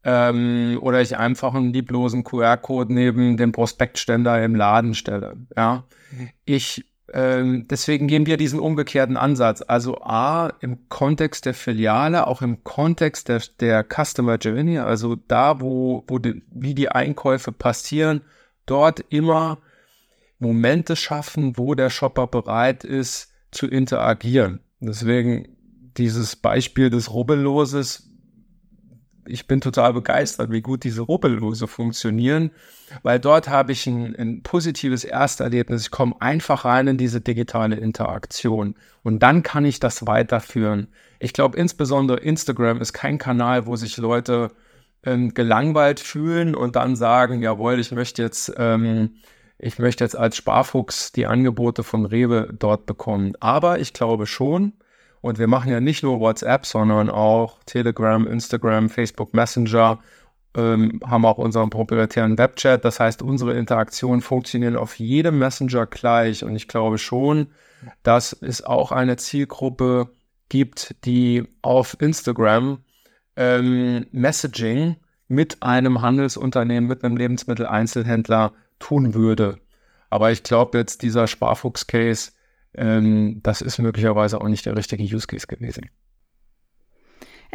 ähm, 0.04 0.78
oder 0.82 1.02
ich 1.02 1.18
einfach 1.18 1.54
einen 1.54 1.74
lieblosen 1.74 2.24
QR-Code 2.24 2.94
neben 2.94 3.38
dem 3.38 3.52
Prospektständer 3.52 4.44
im 4.44 4.56
Laden 4.56 4.94
stelle. 4.94 5.38
Ja, 5.56 5.86
ich, 6.46 6.86
ähm, 7.14 7.68
deswegen 7.70 8.08
gehen 8.08 8.26
wir 8.26 8.38
diesen 8.38 8.60
umgekehrten 8.60 9.18
Ansatz. 9.18 9.64
Also 9.66 10.02
A, 10.02 10.54
im 10.60 10.90
Kontext 10.90 11.46
der 11.46 11.54
Filiale, 11.54 12.28
auch 12.28 12.42
im 12.42 12.64
Kontext 12.64 13.30
der, 13.30 13.42
der 13.60 13.84
Customer 13.84 14.38
Journey, 14.38 14.80
also 14.80 15.16
da, 15.16 15.62
wo, 15.62 16.04
wo 16.08 16.20
die, 16.20 16.42
wie 16.52 16.74
die 16.74 16.90
Einkäufe 16.90 17.52
passieren, 17.52 18.22
dort 18.66 19.02
immer 19.10 19.60
Momente 20.40 20.96
schaffen, 20.96 21.58
wo 21.58 21.76
der 21.76 21.90
Shopper 21.90 22.28
bereit 22.28 22.84
ist, 22.84 23.32
zu 23.52 23.68
interagieren. 23.68 24.60
Deswegen 24.80 25.48
dieses 25.98 26.36
Beispiel 26.36 26.90
des 26.90 27.14
Rubbelloses, 27.14 28.10
ich 29.28 29.48
bin 29.48 29.62
total 29.62 29.94
begeistert, 29.94 30.52
wie 30.52 30.62
gut 30.62 30.84
diese 30.84 31.02
Rubbellose 31.02 31.68
funktionieren, 31.68 32.52
weil 33.04 33.20
dort 33.20 33.50
habe 33.50 33.72
ich 33.72 33.88
ein, 33.88 34.16
ein 34.16 34.44
positives 34.44 35.04
Ersterlebnis. 35.04 35.84
Ich 35.84 35.92
komme 35.92 36.16
einfach 36.20 36.66
rein 36.66 36.88
in 36.88 36.98
diese 36.98 37.22
digitale 37.22 37.76
Interaktion 37.76 38.76
und 39.04 39.24
dann 39.24 39.44
kann 39.44 39.66
ich 39.66 39.80
das 39.80 40.06
weiterführen. 40.06 40.88
Ich 41.20 41.34
glaube, 41.34 41.58
insbesondere 41.58 42.20
Instagram 42.20 42.82
ist 42.82 42.94
kein 42.94 43.18
Kanal, 43.18 43.66
wo 43.66 43.76
sich 43.76 43.98
Leute 43.98 44.52
ähm, 45.04 45.34
gelangweilt 45.34 46.00
fühlen 46.00 46.56
und 46.56 46.76
dann 46.76 46.96
sagen, 46.96 47.42
jawohl, 47.42 47.80
ich 47.80 47.92
möchte 47.92 48.22
jetzt 48.22 48.54
ähm, 48.58 49.12
ich 49.58 49.80
möchte 49.80 50.04
jetzt 50.04 50.18
als 50.18 50.36
Sparfuchs 50.36 51.12
die 51.12 51.28
Angebote 51.28 51.84
von 51.84 52.06
Rewe 52.06 52.54
dort 52.58 52.86
bekommen. 52.86 53.34
Aber 53.40 53.80
ich 53.80 53.94
glaube 53.94 54.28
schon, 54.28 54.74
und 55.26 55.40
wir 55.40 55.48
machen 55.48 55.72
ja 55.72 55.80
nicht 55.80 56.04
nur 56.04 56.20
WhatsApp, 56.20 56.68
sondern 56.68 57.10
auch 57.10 57.58
Telegram, 57.66 58.28
Instagram, 58.28 58.92
Facebook 58.92 59.34
Messenger, 59.34 59.98
ähm, 60.56 61.00
haben 61.04 61.26
auch 61.26 61.40
unseren 61.40 61.72
proprietären 61.72 62.38
Webchat. 62.38 62.86
Das 62.86 63.00
heißt, 63.00 63.24
unsere 63.24 63.58
Interaktionen 63.58 64.22
funktionieren 64.22 64.76
auf 64.76 65.00
jedem 65.00 65.40
Messenger 65.40 65.88
gleich. 65.88 66.44
Und 66.44 66.56
ich 66.56 66.68
glaube 66.68 67.00
schon, 67.00 67.48
dass 68.04 68.34
es 68.34 68.64
auch 68.64 68.92
eine 68.92 69.18
Zielgruppe 69.18 70.10
gibt, 70.48 70.96
die 71.06 71.48
auf 71.64 71.98
Instagram 72.00 72.84
ähm, 73.36 74.06
Messaging 74.12 74.98
mit 75.28 75.64
einem 75.64 76.04
Handelsunternehmen, 76.04 76.88
mit 76.88 77.04
einem 77.04 77.18
Lebensmitteleinzelhändler 77.18 78.54
tun 78.78 79.16
würde. 79.16 79.58
Aber 80.12 80.32
ich 80.32 80.44
glaube 80.44 80.78
jetzt, 80.78 81.02
dieser 81.02 81.26
Sparfuchs-Case, 81.26 82.34
ähm, 82.78 83.42
das 83.44 83.62
ist 83.62 83.80
möglicherweise 83.80 84.40
auch 84.42 84.48
nicht 84.48 84.66
der 84.66 84.76
richtige 84.76 85.04
Use 85.04 85.28
Case 85.28 85.48
gewesen. 85.48 85.90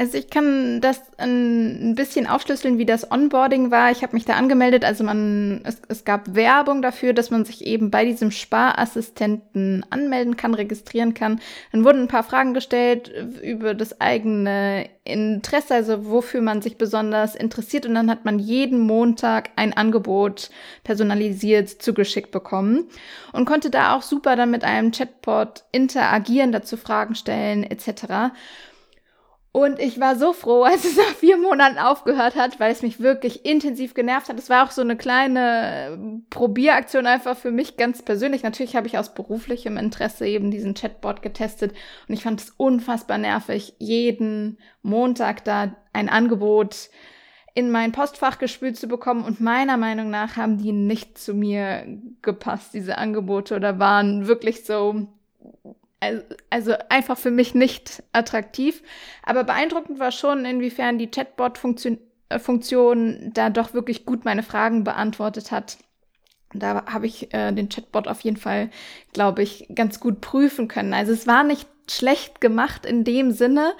Also 0.00 0.16
ich 0.16 0.30
kann 0.30 0.80
das 0.80 1.02
ein 1.18 1.94
bisschen 1.94 2.26
aufschlüsseln, 2.26 2.78
wie 2.78 2.86
das 2.86 3.12
Onboarding 3.12 3.70
war. 3.70 3.90
Ich 3.90 4.02
habe 4.02 4.14
mich 4.14 4.24
da 4.24 4.32
angemeldet. 4.32 4.82
Also 4.82 5.04
man, 5.04 5.60
es, 5.64 5.82
es 5.88 6.06
gab 6.06 6.34
Werbung 6.34 6.80
dafür, 6.80 7.12
dass 7.12 7.30
man 7.30 7.44
sich 7.44 7.66
eben 7.66 7.90
bei 7.90 8.06
diesem 8.06 8.30
Sparassistenten 8.30 9.84
anmelden 9.90 10.38
kann, 10.38 10.54
registrieren 10.54 11.12
kann. 11.12 11.38
Dann 11.72 11.84
wurden 11.84 12.00
ein 12.00 12.08
paar 12.08 12.22
Fragen 12.22 12.54
gestellt 12.54 13.12
über 13.42 13.74
das 13.74 14.00
eigene 14.00 14.88
Interesse, 15.04 15.74
also 15.74 16.06
wofür 16.06 16.40
man 16.40 16.62
sich 16.62 16.78
besonders 16.78 17.34
interessiert. 17.34 17.84
Und 17.84 17.94
dann 17.94 18.10
hat 18.10 18.24
man 18.24 18.38
jeden 18.38 18.80
Montag 18.80 19.50
ein 19.56 19.74
Angebot 19.74 20.48
personalisiert 20.82 21.68
zugeschickt 21.68 22.30
bekommen 22.30 22.88
und 23.34 23.44
konnte 23.44 23.68
da 23.68 23.94
auch 23.94 24.02
super 24.02 24.34
dann 24.34 24.50
mit 24.50 24.64
einem 24.64 24.92
Chatbot 24.92 25.64
interagieren, 25.72 26.52
dazu 26.52 26.78
Fragen 26.78 27.14
stellen 27.14 27.64
etc. 27.64 28.32
Und 29.52 29.80
ich 29.80 29.98
war 29.98 30.14
so 30.14 30.32
froh, 30.32 30.62
als 30.64 30.84
es 30.84 30.96
nach 30.96 31.14
vier 31.16 31.36
Monaten 31.36 31.78
aufgehört 31.78 32.36
hat, 32.36 32.60
weil 32.60 32.70
es 32.70 32.82
mich 32.82 33.00
wirklich 33.00 33.44
intensiv 33.44 33.94
genervt 33.94 34.28
hat. 34.28 34.38
Es 34.38 34.50
war 34.50 34.66
auch 34.66 34.70
so 34.70 34.82
eine 34.82 34.96
kleine 34.96 36.22
Probieraktion 36.30 37.06
einfach 37.06 37.36
für 37.36 37.50
mich 37.50 37.76
ganz 37.76 38.02
persönlich. 38.02 38.42
Natürlich 38.42 38.76
habe 38.76 38.86
ich 38.86 38.98
aus 38.98 39.14
beruflichem 39.14 39.76
Interesse 39.76 40.26
eben 40.26 40.50
diesen 40.50 40.74
Chatbot 40.74 41.22
getestet 41.22 41.72
und 42.08 42.14
ich 42.14 42.22
fand 42.22 42.40
es 42.40 42.50
unfassbar 42.56 43.18
nervig, 43.18 43.74
jeden 43.78 44.58
Montag 44.82 45.44
da 45.44 45.74
ein 45.92 46.08
Angebot 46.08 46.90
in 47.52 47.72
mein 47.72 47.90
Postfach 47.90 48.38
gespült 48.38 48.76
zu 48.76 48.86
bekommen 48.86 49.24
und 49.24 49.40
meiner 49.40 49.76
Meinung 49.76 50.08
nach 50.08 50.36
haben 50.36 50.58
die 50.58 50.70
nicht 50.70 51.18
zu 51.18 51.34
mir 51.34 51.84
gepasst, 52.22 52.74
diese 52.74 52.96
Angebote 52.96 53.56
oder 53.56 53.80
waren 53.80 54.28
wirklich 54.28 54.64
so 54.64 55.08
also 56.48 56.74
einfach 56.88 57.18
für 57.18 57.30
mich 57.30 57.54
nicht 57.54 58.02
attraktiv. 58.12 58.82
Aber 59.22 59.44
beeindruckend 59.44 59.98
war 59.98 60.12
schon, 60.12 60.44
inwiefern 60.44 60.98
die 60.98 61.10
Chatbot-Funktion 61.10 62.98
äh, 62.98 63.30
da 63.32 63.50
doch 63.50 63.74
wirklich 63.74 64.06
gut 64.06 64.24
meine 64.24 64.42
Fragen 64.42 64.84
beantwortet 64.84 65.50
hat. 65.50 65.78
Da 66.52 66.86
habe 66.86 67.06
ich 67.06 67.32
äh, 67.32 67.52
den 67.52 67.68
Chatbot 67.68 68.08
auf 68.08 68.22
jeden 68.22 68.36
Fall, 68.36 68.70
glaube 69.12 69.42
ich, 69.42 69.68
ganz 69.74 70.00
gut 70.00 70.20
prüfen 70.20 70.66
können. 70.68 70.94
Also 70.94 71.12
es 71.12 71.26
war 71.26 71.44
nicht 71.44 71.68
schlecht 71.88 72.40
gemacht 72.40 72.86
in 72.86 73.04
dem 73.04 73.30
Sinne, 73.32 73.72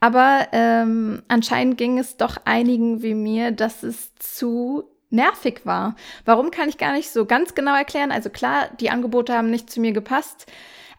aber 0.00 0.48
ähm, 0.52 1.22
anscheinend 1.28 1.78
ging 1.78 1.98
es 1.98 2.16
doch 2.16 2.36
einigen 2.44 3.02
wie 3.02 3.14
mir, 3.14 3.52
dass 3.52 3.82
es 3.82 4.14
zu 4.16 4.84
nervig 5.10 5.60
war. 5.64 5.96
Warum 6.24 6.50
kann 6.50 6.68
ich 6.68 6.76
gar 6.76 6.92
nicht 6.92 7.10
so 7.10 7.24
ganz 7.24 7.54
genau 7.54 7.74
erklären. 7.74 8.10
Also 8.10 8.30
klar, 8.30 8.68
die 8.80 8.90
Angebote 8.90 9.34
haben 9.34 9.50
nicht 9.50 9.70
zu 9.70 9.80
mir 9.80 9.92
gepasst. 9.92 10.46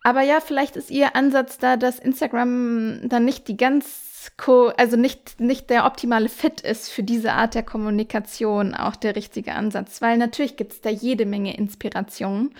Aber 0.05 0.21
ja, 0.21 0.39
vielleicht 0.39 0.75
ist 0.75 0.91
ihr 0.91 1.15
Ansatz 1.15 1.57
da, 1.57 1.77
dass 1.77 1.97
Instagram 1.97 3.09
dann 3.09 3.25
nicht 3.25 3.47
die 3.47 3.57
ganz, 3.57 4.29
also 4.77 4.97
nicht, 4.97 5.39
nicht 5.39 5.71
der 5.71 5.87
optimale 5.87 6.29
Fit 6.29 6.61
ist 6.61 6.91
für 6.91 7.01
diese 7.01 7.31
Art 7.31 7.55
der 7.55 7.63
Kommunikation, 7.63 8.75
auch 8.75 8.95
der 8.95 9.15
richtige 9.15 9.53
Ansatz. 9.53 10.03
Weil 10.03 10.19
natürlich 10.19 10.57
gibt 10.57 10.73
es 10.73 10.81
da 10.81 10.91
jede 10.91 11.25
Menge 11.25 11.57
Inspiration. 11.57 12.53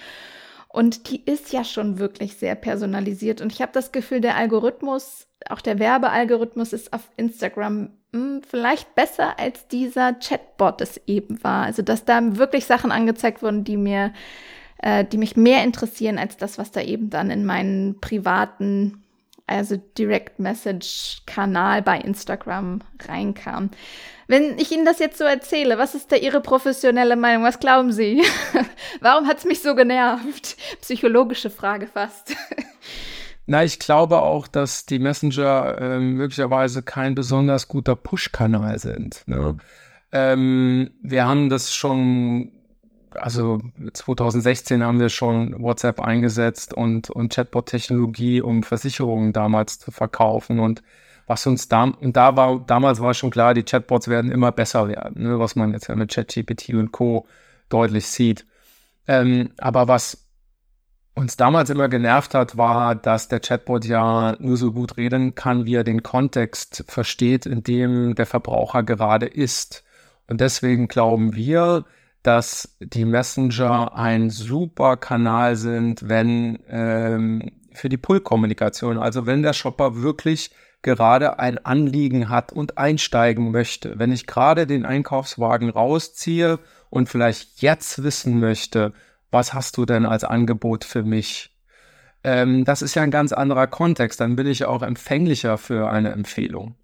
Und 0.70 1.12
die 1.12 1.24
ist 1.24 1.54
ja 1.54 1.64
schon 1.64 2.00
wirklich 2.00 2.38
sehr 2.38 2.56
personalisiert. 2.56 3.42
Und 3.42 3.52
ich 3.54 3.62
habe 3.62 3.72
das 3.74 3.92
Gefühl, 3.92 4.22
der 4.22 4.38
Algorithmus, 4.38 5.28
auch 5.48 5.62
der 5.62 5.78
Werbealgorithmus 5.78 6.74
ist 6.74 6.94
auf 6.94 7.12
Instagram 7.16 7.92
mh, 8.12 8.20
hm, 8.20 8.42
vielleicht 8.50 8.96
besser 8.96 9.40
als 9.40 9.68
dieser 9.68 10.14
Chatbot 10.14 10.82
es 10.82 11.00
eben 11.06 11.44
war. 11.44 11.66
Also, 11.66 11.84
dass 11.84 12.06
da 12.06 12.38
wirklich 12.38 12.66
Sachen 12.66 12.92
angezeigt 12.92 13.44
wurden, 13.44 13.64
die 13.64 13.78
mir 13.78 14.14
äh, 14.78 15.06
die 15.06 15.18
mich 15.18 15.36
mehr 15.36 15.64
interessieren 15.64 16.18
als 16.18 16.38
das, 16.38 16.58
was 16.58 16.72
da 16.72 16.82
eben 16.82 17.10
dann 17.10 17.30
in 17.30 17.46
meinen 17.46 18.00
privaten, 18.02 19.04
also 19.48 19.78
Direct 19.98 20.40
Message 20.40 21.22
Kanal 21.26 21.82
bei 21.82 22.00
Instagram 22.00 22.82
reinkam. 23.08 23.70
Wenn 24.28 24.58
ich 24.58 24.72
Ihnen 24.72 24.86
das 24.86 25.00
jetzt 25.00 25.18
so 25.18 25.24
erzähle, 25.24 25.78
was 25.78 25.94
ist 25.94 26.12
da 26.12 26.16
Ihre 26.16 26.42
professionelle 26.42 27.16
Meinung? 27.16 27.44
Was 27.44 27.60
glauben 27.60 27.92
Sie? 27.92 28.24
Warum 29.02 29.28
hat 29.28 29.38
es 29.38 29.46
mich 29.46 29.62
so 29.62 29.76
genervt? 29.76 30.58
Psychologische 30.82 31.50
Frage 31.52 31.88
fast. 31.88 32.36
Na, 33.46 33.64
ich 33.64 33.78
glaube 33.78 34.24
auch, 34.24 34.48
dass 34.48 34.88
die 34.88 34.98
Messenger 34.98 35.78
äh, 35.80 36.00
möglicherweise 36.00 36.82
kein 36.82 37.14
besonders 37.14 37.68
guter 37.68 37.96
Push-Kanal 37.96 38.80
sind. 38.80 39.22
Ne? 39.28 39.58
Ähm, 40.12 40.90
wir 41.04 41.28
haben 41.28 41.50
das 41.50 41.76
schon 41.76 42.52
also 43.18 43.62
2016 43.94 44.84
haben 44.84 45.00
wir 45.00 45.10
schon 45.10 45.62
WhatsApp 45.62 46.00
eingesetzt 46.00 46.74
und, 46.74 47.10
und 47.10 47.34
Chatbot-Technologie, 47.34 48.42
um 48.42 48.64
Versicherungen 48.64 49.34
damals 49.34 49.80
zu 49.80 49.92
verkaufen. 49.92 50.60
Und 50.60 50.84
was 51.28 51.48
uns 51.48 51.68
da, 51.68 51.84
und 51.84 52.16
da 52.16 52.36
war, 52.36 52.60
damals 52.60 53.00
war 53.00 53.14
schon 53.14 53.32
klar, 53.32 53.54
die 53.54 53.64
Chatbots 53.64 54.08
werden 54.08 54.32
immer 54.32 54.52
besser 54.52 54.88
werden, 54.88 55.24
ne, 55.24 55.40
was 55.40 55.56
man 55.56 55.74
jetzt 55.74 55.88
ja 55.88 55.96
mit 55.96 56.14
ChatGPT 56.14 56.70
und 56.76 56.92
Co. 56.92 57.28
deutlich 57.70 58.08
sieht. 58.08 58.46
Ähm, 59.08 59.52
aber 59.58 59.88
was 59.88 60.26
uns 61.16 61.38
damals 61.38 61.70
immer 61.70 61.88
genervt 61.88 62.34
hat, 62.34 62.58
war, 62.58 62.94
dass 62.94 63.30
der 63.30 63.40
Chatbot 63.40 63.86
ja 63.86 64.36
nur 64.40 64.58
so 64.58 64.74
gut 64.74 64.98
reden 64.98 65.34
kann, 65.34 65.66
wie 65.66 65.76
er 65.76 65.84
den 65.84 66.04
Kontext 66.04 66.84
versteht, 66.88 67.46
in 67.46 67.64
dem 67.64 68.16
der 68.16 68.26
Verbraucher 68.26 68.84
gerade 68.84 69.26
ist. 69.26 69.84
Und 70.28 70.42
deswegen 70.42 70.88
glauben 70.88 71.36
wir, 71.36 71.86
dass 72.26 72.76
die 72.80 73.06
Messenger 73.06 73.96
ein 73.96 74.30
super 74.30 74.98
Kanal 74.98 75.56
sind, 75.56 76.10
wenn 76.10 76.60
ähm, 76.68 77.52
für 77.72 77.90
die 77.90 77.98
Pull-Kommunikation, 77.98 78.98
also 78.98 79.26
wenn 79.26 79.44
der 79.44 79.54
Shopper 79.54 80.02
wirklich 80.02 80.50
gerade 80.82 81.40
ein 81.40 81.64
Anliegen 81.64 82.30
hat 82.30 82.52
und 82.52 82.78
einsteigen 82.78 83.52
möchte, 83.52 84.00
wenn 84.00 84.12
ich 84.12 84.28
gerade 84.28 84.66
den 84.66 84.86
Einkaufswagen 84.86 85.70
rausziehe 85.70 86.60
und 86.90 87.10
vielleicht 87.10 87.62
jetzt 87.62 88.04
wissen 88.04 88.40
möchte, 88.40 88.94
was 89.32 89.54
hast 89.54 89.78
du 89.78 89.86
denn 89.86 90.06
als 90.06 90.24
Angebot 90.24 90.84
für 90.84 91.04
mich? 91.04 91.52
Ähm, 92.24 92.66
das 92.66 92.82
ist 92.82 92.96
ja 92.96 93.04
ein 93.04 93.12
ganz 93.12 93.34
anderer 93.34 93.68
Kontext. 93.68 94.20
Dann 94.20 94.36
bin 94.36 94.48
ich 94.48 94.66
auch 94.66 94.82
empfänglicher 94.82 95.58
für 95.58 95.90
eine 95.90 96.12
Empfehlung. 96.12 96.76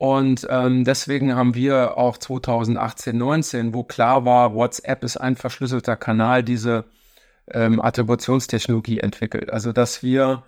Und 0.00 0.46
ähm, 0.48 0.84
deswegen 0.84 1.34
haben 1.34 1.54
wir 1.54 1.98
auch 1.98 2.16
2018, 2.16 3.18
19, 3.18 3.74
wo 3.74 3.84
klar 3.84 4.24
war, 4.24 4.54
WhatsApp 4.54 5.04
ist 5.04 5.18
ein 5.18 5.36
verschlüsselter 5.36 5.94
Kanal, 5.94 6.42
diese 6.42 6.86
ähm, 7.52 7.82
Attributionstechnologie 7.82 9.00
entwickelt. 9.00 9.50
Also, 9.52 9.72
dass 9.72 10.02
wir 10.02 10.42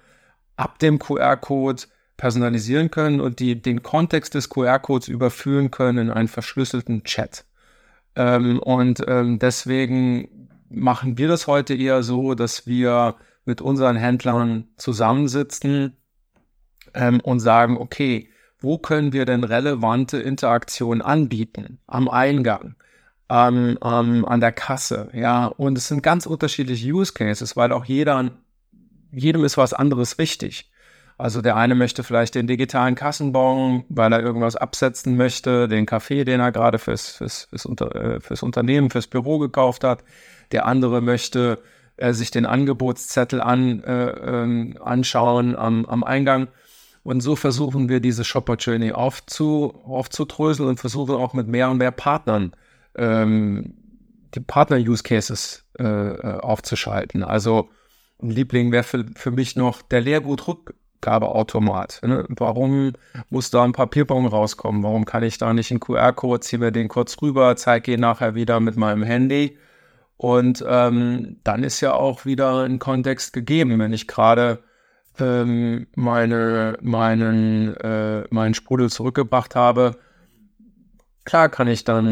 ab 0.57 0.79
dem 0.79 0.99
QR-Code 0.99 1.83
personalisieren 2.17 2.91
können 2.91 3.21
und 3.21 3.41
die, 3.41 3.61
den 3.61 3.83
Kontext 3.83 4.33
des 4.33 4.49
QR-Codes 4.49 5.09
überführen 5.09 5.71
können 5.71 5.99
in 5.99 6.11
einen 6.11 6.29
verschlüsselten 6.29 7.05
Chat. 7.05 7.45
Ähm, 8.17 8.59
und 8.59 9.05
ähm, 9.07 9.39
deswegen 9.39 10.49
machen 10.71 11.19
wir 11.19 11.29
das 11.29 11.47
heute 11.47 11.75
eher 11.75 12.03
so, 12.03 12.35
dass 12.35 12.67
wir 12.67 13.17
mit 13.45 13.61
unseren 13.61 13.97
Händlern 13.97 14.69
zusammensitzen 14.79 15.99
ähm, 16.95 17.21
und 17.21 17.41
sagen, 17.41 17.77
okay, 17.77 18.31
wo 18.63 18.79
können 18.79 19.13
wir 19.13 19.25
denn 19.25 19.45
relevante 19.45 20.19
Interaktionen 20.19 21.03
anbieten? 21.03 21.79
Am 21.87 22.09
Eingang, 22.09 22.75
ähm, 23.29 23.79
ähm, 23.83 24.25
an 24.25 24.41
der 24.41 24.53
Kasse, 24.53 25.09
ja. 25.13 25.47
Und 25.47 25.79
es 25.79 25.89
sind 25.89 26.03
ganz 26.03 26.27
unterschiedliche 26.27 26.93
Use 26.93 27.13
Cases, 27.13 27.57
weil 27.57 27.73
auch 27.73 27.85
jeder, 27.85 28.31
jedem 29.11 29.45
ist 29.45 29.57
was 29.57 29.73
anderes 29.73 30.19
wichtig. 30.19 30.71
Also 31.19 31.41
der 31.41 31.57
eine 31.57 31.75
möchte 31.75 32.03
vielleicht 32.03 32.35
den 32.35 32.47
digitalen 32.47 32.95
Kassenbon, 32.95 33.85
weil 33.89 34.13
er 34.13 34.21
irgendwas 34.21 34.57
absetzen 34.57 35.17
möchte, 35.17 35.69
den 35.69 35.87
Kaffee, 35.87 36.25
den 36.25 36.41
er 36.41 36.53
gerade 36.53 36.79
fürs, 36.79 37.11
fürs, 37.11 37.45
fürs, 37.45 37.67
Unter, 37.67 37.95
äh, 37.95 38.21
fürs 38.21 38.43
Unternehmen, 38.43 38.91
fürs 38.91 39.07
Büro 39.07 39.39
gekauft 39.39 39.85
hat. 39.85 40.03
Der 40.51 40.67
andere 40.67 41.01
möchte 41.01 41.59
äh, 41.97 42.13
sich 42.13 42.31
den 42.31 42.47
Angebotszettel 42.47 43.41
an, 43.41 43.85
äh, 43.85 44.09
äh, 44.09 44.79
anschauen 44.81 45.55
am, 45.55 45.85
am 45.85 46.03
Eingang. 46.03 46.49
Und 47.03 47.21
so 47.21 47.37
versuchen 47.37 47.89
wir 47.89 48.01
diese 48.01 48.25
Shopper 48.25 48.57
Journey 48.57 48.93
aufzu, 48.93 49.75
aufzudröseln 49.85 50.69
und 50.69 50.79
versuchen 50.79 51.17
auch 51.17 51.33
mit 51.35 51.49
mehr 51.49 51.71
und 51.71 51.79
mehr 51.79 51.91
Partnern 51.91 52.53
ähm, 52.95 53.75
die 54.35 54.41
Partner-Use-Cases 54.41 55.65
äh, 55.79 55.85
äh 55.85 56.39
aufzuschalten. 56.41 57.25
Also 57.25 57.69
ein 58.23 58.31
Liebling 58.31 58.73
wäre 58.73 58.85
für, 58.85 59.05
für 59.17 59.33
mich 59.33 59.57
noch 59.57 59.83
der 59.83 60.01
Leergutrückgabeautomat. 60.01 62.01
Ne? 62.05 62.25
Warum 62.29 62.93
muss 63.31 63.51
da 63.51 63.65
ein 63.65 63.73
Papierbon 63.73 64.27
rauskommen? 64.27 64.85
Warum 64.85 65.05
kann 65.05 65.25
ich 65.25 65.39
da 65.39 65.53
nicht 65.53 65.73
einen 65.73 65.81
QR-Code, 65.81 66.41
ziehe 66.41 66.61
mir 66.61 66.71
den 66.71 66.87
kurz 66.89 67.21
rüber, 67.21 67.57
zeige 67.57 67.95
ihn 67.95 68.01
nachher 68.01 68.37
wieder 68.37 68.61
mit 68.61 68.77
meinem 68.77 69.03
Handy 69.03 69.59
und 70.23 70.65
ähm, 70.69 71.39
dann 71.43 71.65
ist 71.65 71.81
ja 71.81 71.95
auch 71.95 72.25
wieder 72.25 72.63
ein 72.63 72.79
Kontext 72.79 73.33
gegeben, 73.33 73.81
wenn 73.81 73.93
ich 73.93 74.07
gerade 74.07 74.63
ähm, 75.19 75.87
meine, 75.95 76.79
meinen, 76.81 77.77
äh, 77.77 78.25
meinen 78.31 78.55
Sprudel 78.55 78.91
zurückgebracht 78.91 79.55
habe. 79.55 79.97
Klar 81.25 81.49
kann 81.49 81.69
ich 81.69 81.85
dann 81.85 82.07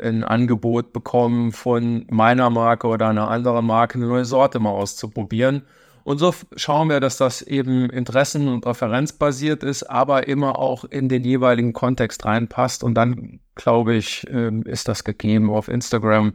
ein, 0.00 0.24
Angebot 0.24 0.92
bekommen 0.92 1.52
von 1.52 2.06
meiner 2.10 2.48
Marke 2.48 2.86
oder 2.86 3.08
einer 3.08 3.28
anderen 3.28 3.66
Marke, 3.66 3.98
eine 3.98 4.06
neue 4.06 4.24
Sorte 4.24 4.58
mal 4.60 4.70
auszuprobieren. 4.70 5.62
Und 6.04 6.18
so 6.18 6.32
schauen 6.54 6.88
wir, 6.88 7.00
dass 7.00 7.18
das 7.18 7.42
eben 7.42 7.90
interessen- 7.90 8.48
und 8.48 8.62
präferenzbasiert 8.62 9.62
ist, 9.62 9.82
aber 9.82 10.28
immer 10.28 10.58
auch 10.58 10.84
in 10.84 11.08
den 11.08 11.24
jeweiligen 11.24 11.72
Kontext 11.72 12.24
reinpasst. 12.24 12.84
Und 12.84 12.94
dann, 12.94 13.40
glaube 13.56 13.94
ich, 13.94 14.24
ähm, 14.30 14.62
ist 14.62 14.88
das 14.88 15.04
gegeben 15.04 15.50
auf 15.50 15.68
Instagram 15.68 16.32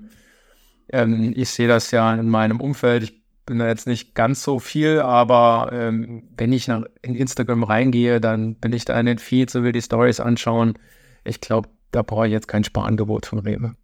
ähm, 0.92 1.34
ich 1.36 1.50
sehe 1.50 1.68
das 1.68 1.92
ja 1.92 2.14
in 2.14 2.30
meinem 2.30 2.60
Umfeld. 2.60 3.04
Ich 3.04 3.21
bin 3.46 3.60
da 3.60 3.68
jetzt 3.68 3.88
nicht 3.88 4.16
ganz 4.16 4.44
so 4.44 4.60
viel, 4.60 5.00
aber 5.00 5.72
ähm, 5.74 6.30
wenn 6.38 6.54
ich 6.54 6.68
nach, 6.68 6.84
in 7.02 7.16
Instagram 7.16 7.64
reingehe, 7.64 8.22
dann 8.22 8.56
bin 8.56 8.74
ich 8.74 8.86
da 8.86 9.00
in 9.00 9.06
den 9.06 9.18
Feeds 9.18 9.56
und 9.56 9.64
will 9.64 9.72
die 9.72 9.82
Stories 9.82 10.20
anschauen. 10.20 10.78
Ich 11.24 11.42
glaube, 11.42 11.70
da 11.92 12.02
brauche 12.02 12.28
ich 12.28 12.32
jetzt 12.32 12.48
kein 12.48 12.64
Sparangebot 12.64 13.26
von 13.26 13.40
Rewe. 13.40 13.76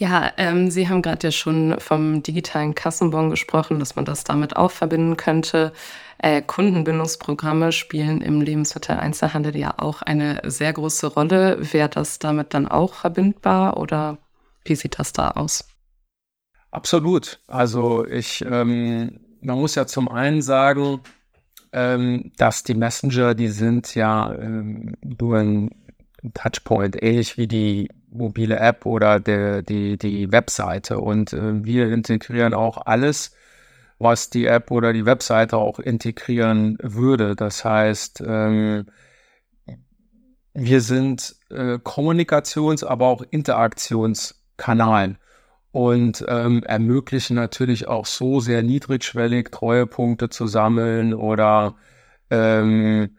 Ja, 0.00 0.30
ähm, 0.36 0.70
Sie 0.70 0.88
haben 0.88 1.02
gerade 1.02 1.26
ja 1.26 1.32
schon 1.32 1.74
vom 1.80 2.22
digitalen 2.22 2.76
Kassenbon 2.76 3.30
gesprochen, 3.30 3.80
dass 3.80 3.96
man 3.96 4.04
das 4.04 4.22
damit 4.22 4.56
auch 4.56 4.70
verbinden 4.70 5.16
könnte. 5.16 5.72
Äh, 6.18 6.40
Kundenbindungsprogramme 6.40 7.72
spielen 7.72 8.20
im 8.20 8.40
Lebensmitteleinzelhandel 8.40 9.56
ja 9.56 9.74
auch 9.76 10.02
eine 10.02 10.40
sehr 10.44 10.72
große 10.72 11.08
Rolle. 11.08 11.72
Wäre 11.72 11.88
das 11.88 12.20
damit 12.20 12.54
dann 12.54 12.68
auch 12.68 12.94
verbindbar 12.94 13.76
oder 13.76 14.18
wie 14.64 14.76
sieht 14.76 15.00
das 15.00 15.12
da 15.12 15.32
aus? 15.32 15.68
Absolut. 16.70 17.40
Also 17.46 18.06
ich, 18.06 18.44
ähm, 18.44 19.20
man 19.40 19.58
muss 19.58 19.74
ja 19.74 19.86
zum 19.86 20.08
einen 20.08 20.42
sagen, 20.42 21.00
ähm, 21.72 22.32
dass 22.36 22.62
die 22.62 22.74
Messenger, 22.74 23.34
die 23.34 23.48
sind 23.48 23.94
ja 23.94 24.32
ähm, 24.34 24.94
nur 25.02 25.38
ein 25.38 25.70
Touchpoint, 26.34 27.02
ähnlich 27.02 27.38
wie 27.38 27.46
die 27.46 27.88
mobile 28.10 28.58
App 28.58 28.86
oder 28.86 29.20
der, 29.20 29.62
die, 29.62 29.96
die 29.98 30.30
Webseite. 30.32 30.98
Und 30.98 31.32
äh, 31.32 31.64
wir 31.64 31.90
integrieren 31.92 32.54
auch 32.54 32.86
alles, 32.86 33.34
was 33.98 34.30
die 34.30 34.46
App 34.46 34.70
oder 34.70 34.92
die 34.92 35.06
Webseite 35.06 35.56
auch 35.56 35.78
integrieren 35.78 36.78
würde. 36.82 37.36
Das 37.36 37.64
heißt, 37.64 38.22
ähm, 38.26 38.86
wir 40.54 40.80
sind 40.80 41.36
äh, 41.50 41.78
Kommunikations-, 41.78 42.84
aber 42.84 43.06
auch 43.06 43.22
Interaktions- 43.22 44.34
Kanalen 44.58 45.18
und 45.78 46.24
ähm, 46.26 46.64
ermöglichen 46.64 47.36
natürlich 47.36 47.86
auch 47.86 48.04
so 48.04 48.40
sehr 48.40 48.64
niedrigschwellig 48.64 49.50
Treuepunkte 49.52 50.28
zu 50.28 50.48
sammeln 50.48 51.14
oder 51.14 51.76
ähm, 52.30 53.10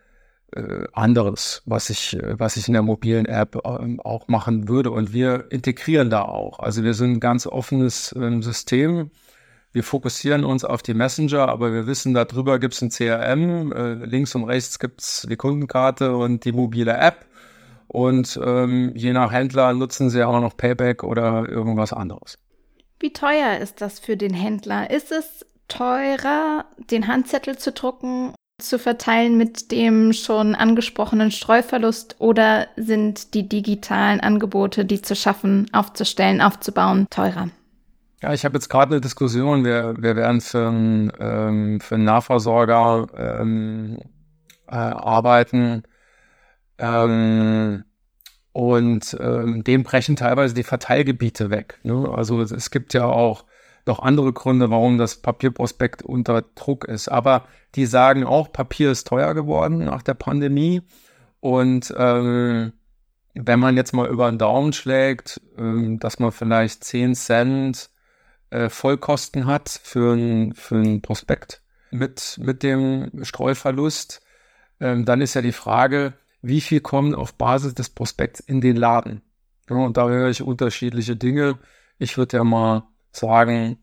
äh, 0.53 0.83
anderes, 0.91 1.61
was 1.65 1.89
ich, 1.89 2.17
was 2.21 2.57
ich 2.57 2.67
in 2.67 2.73
der 2.73 2.81
mobilen 2.81 3.27
App 3.27 3.57
ähm, 3.63 4.01
auch 4.01 4.27
machen 4.27 4.67
würde. 4.67 4.91
Und 4.91 5.13
wir 5.13 5.49
integrieren 5.51 6.09
da 6.09 6.23
auch. 6.23 6.59
Also 6.59 6.83
wir 6.83 6.93
sind 6.95 7.13
ein 7.13 7.19
ganz 7.21 7.47
offenes 7.47 8.13
ähm, 8.19 8.43
System. 8.43 9.09
Wir 9.71 9.85
fokussieren 9.85 10.43
uns 10.43 10.65
auf 10.65 10.81
die 10.81 10.93
Messenger, 10.93 11.47
aber 11.47 11.71
wir 11.71 11.87
wissen, 11.87 12.13
darüber 12.13 12.59
gibt 12.59 12.73
es 12.73 12.81
ein 12.81 12.89
CRM, 12.89 13.71
äh, 13.71 13.93
links 14.05 14.35
und 14.35 14.43
rechts 14.43 14.79
gibt 14.79 14.99
es 14.99 15.25
die 15.29 15.37
Kundenkarte 15.37 16.13
und 16.13 16.43
die 16.43 16.51
mobile 16.51 16.97
App. 16.97 17.25
Und 17.87 18.37
ähm, 18.43 18.91
je 18.95 19.13
nach 19.13 19.31
Händler 19.31 19.73
nutzen 19.73 20.09
sie 20.09 20.27
auch 20.27 20.41
noch 20.41 20.57
Payback 20.57 21.05
oder 21.05 21.47
irgendwas 21.47 21.93
anderes. 21.93 22.37
Wie 22.99 23.13
teuer 23.13 23.57
ist 23.57 23.81
das 23.81 23.99
für 23.99 24.17
den 24.17 24.33
Händler? 24.33 24.89
Ist 24.89 25.11
es 25.11 25.45
teurer, 25.69 26.65
den 26.91 27.07
Handzettel 27.07 27.57
zu 27.57 27.71
drucken, 27.71 28.33
zu 28.59 28.77
verteilen 28.77 29.37
mit 29.37 29.71
dem 29.71 30.11
schon 30.11 30.53
angesprochenen 30.53 31.31
Streuverlust 31.31 32.17
oder 32.19 32.67
sind 32.75 33.33
die 33.33 33.47
digitalen 33.47 34.19
Angebote, 34.19 34.83
die 34.83 35.01
zu 35.01 35.15
schaffen, 35.15 35.67
aufzustellen, 35.71 36.41
aufzubauen, 36.41 37.07
teurer? 37.09 37.49
Ja, 38.21 38.33
ich 38.33 38.43
habe 38.43 38.55
jetzt 38.55 38.67
gerade 38.67 38.95
eine 38.95 39.01
Diskussion. 39.01 39.63
Wir, 39.63 39.95
wir 39.97 40.17
werden 40.17 40.41
für, 40.41 40.67
einen, 40.67 41.11
ähm, 41.19 41.79
für 41.79 41.95
einen 41.95 42.03
Nahversorger 42.03 43.07
ähm, 43.15 43.97
äh, 44.67 44.75
arbeiten, 44.75 45.83
ähm, 46.77 47.85
und 48.59 49.15
ähm, 49.21 49.63
dem 49.63 49.83
brechen 49.83 50.17
teilweise 50.17 50.53
die 50.53 50.63
Verteilgebiete 50.63 51.49
weg. 51.49 51.79
Ne? 51.83 52.09
Also 52.13 52.41
es 52.41 52.71
gibt 52.71 52.93
ja 52.93 53.05
auch 53.05 53.45
noch 53.85 53.99
andere 53.99 54.33
Gründe, 54.33 54.69
warum 54.69 54.97
das 54.97 55.21
Papierprospekt 55.21 56.01
unter 56.01 56.41
Druck 56.55 56.83
ist. 56.83 57.07
Aber 57.07 57.45
die 57.75 57.85
sagen 57.85 58.25
auch, 58.25 58.51
Papier 58.51 58.91
ist 58.91 59.07
teuer 59.07 59.33
geworden 59.33 59.85
nach 59.85 60.01
der 60.01 60.13
Pandemie. 60.13 60.81
Und 61.39 61.93
ähm, 61.97 62.73
wenn 63.33 63.59
man 63.61 63.77
jetzt 63.77 63.93
mal 63.93 64.09
über 64.09 64.29
den 64.29 64.37
Daumen 64.37 64.73
schlägt, 64.73 65.39
ähm, 65.57 65.97
dass 65.99 66.19
man 66.19 66.33
vielleicht 66.33 66.83
10 66.83 67.15
Cent 67.15 67.89
äh, 68.49 68.67
Vollkosten 68.67 69.45
hat 69.45 69.69
für 69.69 70.15
ein, 70.15 70.53
für 70.53 70.75
ein 70.75 71.01
Prospekt 71.01 71.61
mit, 71.91 72.37
mit 72.43 72.61
dem 72.61 73.23
Streuverlust, 73.23 74.21
ähm, 74.81 75.05
dann 75.05 75.21
ist 75.21 75.33
ja 75.33 75.41
die 75.41 75.53
Frage, 75.53 76.15
wie 76.41 76.61
viel 76.61 76.81
kommen 76.81 77.15
auf 77.15 77.33
Basis 77.33 77.73
des 77.73 77.89
Prospekts 77.89 78.39
in 78.39 78.61
den 78.61 78.75
Laden? 78.75 79.21
Und 79.67 79.97
da 79.97 80.07
höre 80.07 80.29
ich 80.29 80.41
unterschiedliche 80.41 81.15
Dinge. 81.15 81.59
Ich 81.97 82.17
würde 82.17 82.37
ja 82.37 82.43
mal 82.43 82.83
sagen, 83.11 83.77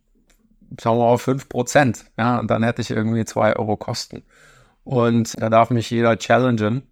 sagen 0.81 0.99
wir 0.99 1.11
mal 1.11 1.19
5 1.19 1.49
Prozent. 1.49 2.07
Ja, 2.19 2.39
und 2.39 2.51
dann 2.51 2.63
hätte 2.63 2.83
ich 2.83 2.91
irgendwie 2.91 3.25
2 3.25 3.57
Euro 3.57 3.77
Kosten. 3.77 4.25
Und 4.85 5.41
da 5.41 5.51
darf 5.51 5.71
mich 5.71 5.91
jeder 5.91 6.17
challengen. 6.17 6.83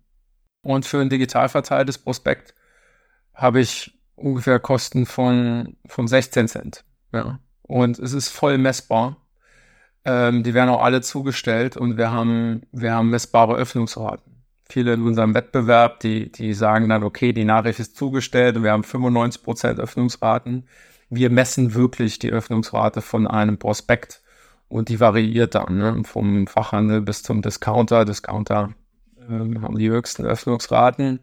Und 0.62 0.86
für 0.86 1.00
ein 1.00 1.10
digital 1.10 1.48
verteiltes 1.48 1.98
Prospekt 1.98 2.54
habe 3.34 3.60
ich 3.60 3.98
ungefähr 4.16 4.60
Kosten 4.60 5.06
von, 5.06 5.76
von 5.86 6.08
16 6.08 6.48
Cent. 6.48 6.84
Ja. 7.12 7.38
Und 7.62 7.98
es 7.98 8.12
ist 8.12 8.28
voll 8.28 8.58
messbar. 8.58 9.16
Ähm, 10.04 10.42
die 10.42 10.54
werden 10.54 10.70
auch 10.70 10.82
alle 10.82 11.00
zugestellt 11.00 11.76
und 11.76 11.96
wir 11.96 12.10
haben, 12.10 12.62
wir 12.72 12.92
haben 12.92 13.10
messbare 13.10 13.54
Öffnungsraten. 13.54 14.33
Viele 14.68 14.94
in 14.94 15.02
unserem 15.02 15.34
Wettbewerb, 15.34 16.00
die, 16.00 16.32
die 16.32 16.54
sagen 16.54 16.88
dann, 16.88 17.02
okay, 17.02 17.32
die 17.32 17.44
Nachricht 17.44 17.80
ist 17.80 17.96
zugestellt 17.96 18.56
und 18.56 18.64
wir 18.64 18.72
haben 18.72 18.82
95% 18.82 19.78
Öffnungsraten. 19.78 20.66
Wir 21.10 21.30
messen 21.30 21.74
wirklich 21.74 22.18
die 22.18 22.30
Öffnungsrate 22.30 23.02
von 23.02 23.26
einem 23.26 23.58
Prospekt 23.58 24.22
und 24.68 24.88
die 24.88 25.00
variiert 25.00 25.54
dann 25.54 25.78
ne? 25.78 26.02
vom 26.04 26.46
Fachhandel 26.46 27.02
bis 27.02 27.22
zum 27.22 27.42
Discounter. 27.42 28.04
Discounter 28.04 28.74
äh, 29.18 29.60
haben 29.60 29.78
die 29.78 29.90
höchsten 29.90 30.24
Öffnungsraten. 30.24 31.20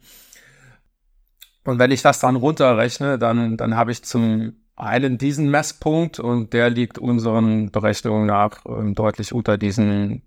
Und 1.63 1.79
wenn 1.79 1.91
ich 1.91 2.01
das 2.01 2.19
dann 2.19 2.35
runterrechne, 2.35 3.19
dann, 3.19 3.57
dann 3.57 3.75
habe 3.75 3.91
ich 3.91 4.03
zum 4.03 4.53
einen 4.75 5.17
diesen 5.17 5.49
Messpunkt 5.49 6.19
und 6.19 6.53
der 6.53 6.69
liegt 6.69 6.97
unseren 6.97 7.71
Berechnungen 7.71 8.27
nach 8.27 8.65
äh, 8.65 8.93
deutlich 8.93 9.33
unter 9.33 9.57
diesen 9.57 10.23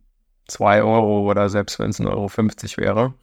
2 0.47 0.83
Euro 0.83 1.29
oder 1.31 1.49
selbst 1.49 1.79
wenn 1.79 1.91
es 1.91 2.01
1,50 2.01 2.11
Euro 2.11 2.29
50 2.29 2.77
wäre. 2.79 3.15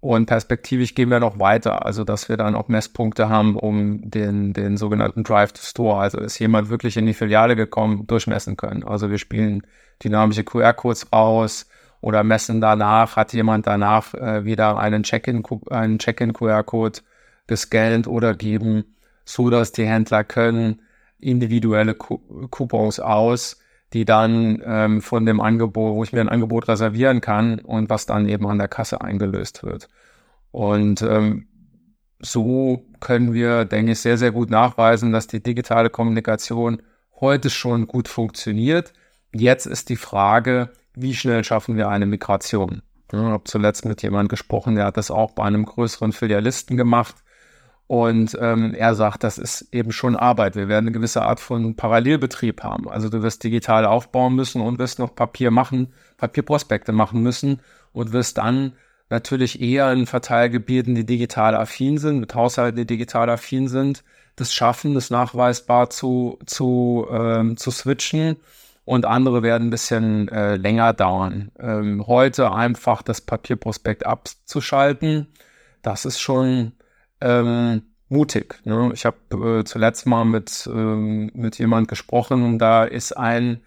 Und 0.00 0.26
perspektivisch 0.26 0.94
gehen 0.94 1.08
wir 1.08 1.18
noch 1.18 1.38
weiter, 1.38 1.86
also 1.86 2.04
dass 2.04 2.28
wir 2.28 2.36
dann 2.36 2.54
auch 2.54 2.68
Messpunkte 2.68 3.30
haben, 3.30 3.56
um 3.56 4.10
den, 4.10 4.52
den 4.52 4.76
sogenannten 4.76 5.24
Drive 5.24 5.52
to 5.54 5.62
Store, 5.62 5.98
also 5.98 6.20
ist 6.20 6.38
jemand 6.38 6.68
wirklich 6.68 6.98
in 6.98 7.06
die 7.06 7.14
Filiale 7.14 7.56
gekommen, 7.56 8.06
durchmessen 8.06 8.58
können. 8.58 8.84
Also 8.84 9.10
wir 9.10 9.16
spielen 9.16 9.66
dynamische 10.02 10.44
QR-Codes 10.44 11.10
raus 11.10 11.66
oder 12.02 12.22
messen 12.22 12.60
danach, 12.60 13.16
hat 13.16 13.32
jemand 13.32 13.66
danach 13.66 14.12
äh, 14.12 14.44
wieder 14.44 14.76
einen 14.76 15.04
Check-in 15.04 15.42
einen 15.70 15.98
Check-in 15.98 16.34
QR-Code 16.34 17.00
gescannt 17.46 18.06
oder 18.06 18.34
geben, 18.34 18.84
so 19.24 19.48
dass 19.48 19.72
die 19.72 19.86
Händler 19.86 20.22
können 20.22 20.82
individuelle 21.18 21.94
Coupons 21.94 23.00
aus 23.00 23.58
die 23.94 24.04
dann 24.04 24.60
ähm, 24.66 25.00
von 25.00 25.24
dem 25.24 25.40
Angebot, 25.40 25.94
wo 25.94 26.02
ich 26.02 26.12
mir 26.12 26.20
ein 26.20 26.28
Angebot 26.28 26.68
reservieren 26.68 27.20
kann 27.20 27.60
und 27.60 27.88
was 27.88 28.06
dann 28.06 28.28
eben 28.28 28.46
an 28.46 28.58
der 28.58 28.68
Kasse 28.68 29.00
eingelöst 29.00 29.62
wird. 29.62 29.88
Und 30.50 31.00
ähm, 31.02 31.46
so 32.18 32.84
können 33.00 33.32
wir, 33.32 33.64
denke 33.64 33.92
ich, 33.92 34.00
sehr, 34.00 34.18
sehr 34.18 34.32
gut 34.32 34.50
nachweisen, 34.50 35.12
dass 35.12 35.28
die 35.28 35.42
digitale 35.42 35.90
Kommunikation 35.90 36.82
heute 37.20 37.50
schon 37.50 37.86
gut 37.86 38.08
funktioniert. 38.08 38.92
Jetzt 39.32 39.66
ist 39.66 39.88
die 39.88 39.96
Frage, 39.96 40.70
wie 40.94 41.14
schnell 41.14 41.44
schaffen 41.44 41.76
wir 41.76 41.88
eine 41.88 42.06
Migration? 42.06 42.82
Ich 43.12 43.18
habe 43.18 43.44
zuletzt 43.44 43.84
mit 43.84 44.02
jemandem 44.02 44.28
gesprochen, 44.28 44.74
der 44.74 44.86
hat 44.86 44.96
das 44.96 45.10
auch 45.10 45.32
bei 45.32 45.44
einem 45.44 45.64
größeren 45.64 46.12
Filialisten 46.12 46.76
gemacht. 46.76 47.16
Und 47.86 48.36
ähm, 48.40 48.72
er 48.74 48.94
sagt, 48.94 49.24
das 49.24 49.36
ist 49.36 49.68
eben 49.72 49.92
schon 49.92 50.16
Arbeit. 50.16 50.56
Wir 50.56 50.68
werden 50.68 50.86
eine 50.86 50.92
gewisse 50.92 51.22
Art 51.22 51.38
von 51.38 51.76
Parallelbetrieb 51.76 52.62
haben. 52.62 52.88
Also 52.88 53.10
du 53.10 53.22
wirst 53.22 53.44
digital 53.44 53.84
aufbauen 53.84 54.34
müssen 54.34 54.62
und 54.62 54.78
wirst 54.78 54.98
noch 54.98 55.14
Papier 55.14 55.50
machen, 55.50 55.92
Papierprospekte 56.16 56.92
machen 56.92 57.22
müssen 57.22 57.60
und 57.92 58.12
wirst 58.12 58.38
dann 58.38 58.72
natürlich 59.10 59.60
eher 59.60 59.92
in 59.92 60.06
Verteilgebieten, 60.06 60.94
die 60.94 61.04
digital 61.04 61.54
affin 61.54 61.98
sind, 61.98 62.20
mit 62.20 62.34
Haushalten, 62.34 62.76
die 62.76 62.86
digital 62.86 63.28
affin 63.28 63.68
sind, 63.68 64.02
das 64.36 64.54
schaffen, 64.54 64.94
das 64.94 65.10
nachweisbar 65.10 65.90
zu, 65.90 66.38
zu, 66.46 67.06
ähm, 67.10 67.56
zu 67.58 67.70
switchen. 67.70 68.36
Und 68.86 69.06
andere 69.06 69.42
werden 69.42 69.68
ein 69.68 69.70
bisschen 69.70 70.28
äh, 70.28 70.56
länger 70.56 70.92
dauern. 70.92 71.50
Ähm, 71.58 72.06
heute 72.06 72.52
einfach 72.52 73.02
das 73.02 73.20
Papierprospekt 73.20 74.04
abzuschalten, 74.04 75.28
das 75.82 76.04
ist 76.04 76.18
schon 76.18 76.72
ähm, 77.20 77.82
mutig. 78.08 78.60
Ne? 78.64 78.90
Ich 78.94 79.04
habe 79.04 79.60
äh, 79.60 79.64
zuletzt 79.64 80.06
mal 80.06 80.24
mit, 80.24 80.68
ähm, 80.72 81.30
mit 81.34 81.58
jemand 81.58 81.88
gesprochen 81.88 82.44
und 82.44 82.58
da 82.58 82.84
ist 82.84 83.12
ein, 83.16 83.62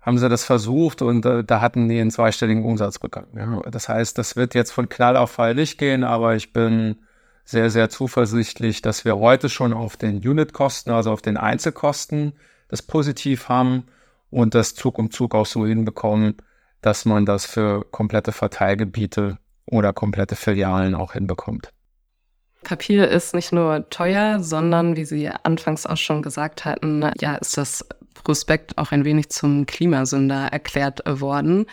haben 0.00 0.18
sie 0.18 0.28
das 0.28 0.44
versucht 0.44 1.02
und 1.02 1.24
äh, 1.26 1.44
da 1.44 1.60
hatten 1.60 1.88
die 1.88 2.00
einen 2.00 2.10
zweistelligen 2.10 2.64
Umsatzrückgang. 2.64 3.26
Ja? 3.36 3.60
Das 3.70 3.88
heißt, 3.88 4.18
das 4.18 4.36
wird 4.36 4.54
jetzt 4.54 4.72
von 4.72 4.88
Knall 4.88 5.16
auf 5.16 5.32
Fall 5.32 5.54
nicht 5.54 5.78
gehen, 5.78 6.04
aber 6.04 6.34
ich 6.34 6.52
bin 6.52 6.96
sehr, 7.44 7.70
sehr 7.70 7.90
zuversichtlich, 7.90 8.80
dass 8.80 9.04
wir 9.04 9.18
heute 9.18 9.48
schon 9.48 9.72
auf 9.72 9.96
den 9.96 10.16
Unitkosten, 10.26 10.92
also 10.92 11.12
auf 11.12 11.22
den 11.22 11.36
Einzelkosten, 11.36 12.32
das 12.68 12.80
positiv 12.82 13.48
haben 13.48 13.84
und 14.30 14.54
das 14.54 14.74
Zug 14.74 14.98
um 14.98 15.10
Zug 15.10 15.34
auch 15.34 15.46
so 15.46 15.66
hinbekommen, 15.66 16.36
dass 16.80 17.04
man 17.04 17.26
das 17.26 17.44
für 17.44 17.84
komplette 17.90 18.32
Verteilgebiete 18.32 19.38
oder 19.66 19.92
komplette 19.92 20.36
Filialen 20.36 20.94
auch 20.94 21.12
hinbekommt. 21.12 21.70
Papier 22.64 23.08
ist 23.08 23.34
nicht 23.34 23.52
nur 23.52 23.88
teuer, 23.90 24.40
sondern, 24.40 24.96
wie 24.96 25.04
Sie 25.04 25.28
anfangs 25.28 25.86
auch 25.86 25.96
schon 25.96 26.22
gesagt 26.22 26.64
hatten, 26.64 27.08
ja, 27.20 27.36
ist 27.36 27.56
das 27.56 27.86
Prospekt 28.24 28.76
auch 28.78 28.90
ein 28.90 29.04
wenig 29.04 29.28
zum 29.30 29.66
Klimasünder 29.66 30.48
erklärt 30.50 31.02
worden. 31.06 31.66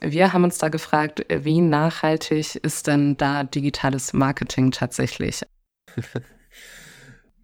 Wir 0.00 0.32
haben 0.32 0.44
uns 0.44 0.58
da 0.58 0.68
gefragt, 0.68 1.24
wie 1.28 1.60
nachhaltig 1.60 2.56
ist 2.56 2.86
denn 2.86 3.16
da 3.16 3.44
digitales 3.44 4.12
Marketing 4.12 4.70
tatsächlich? 4.70 5.42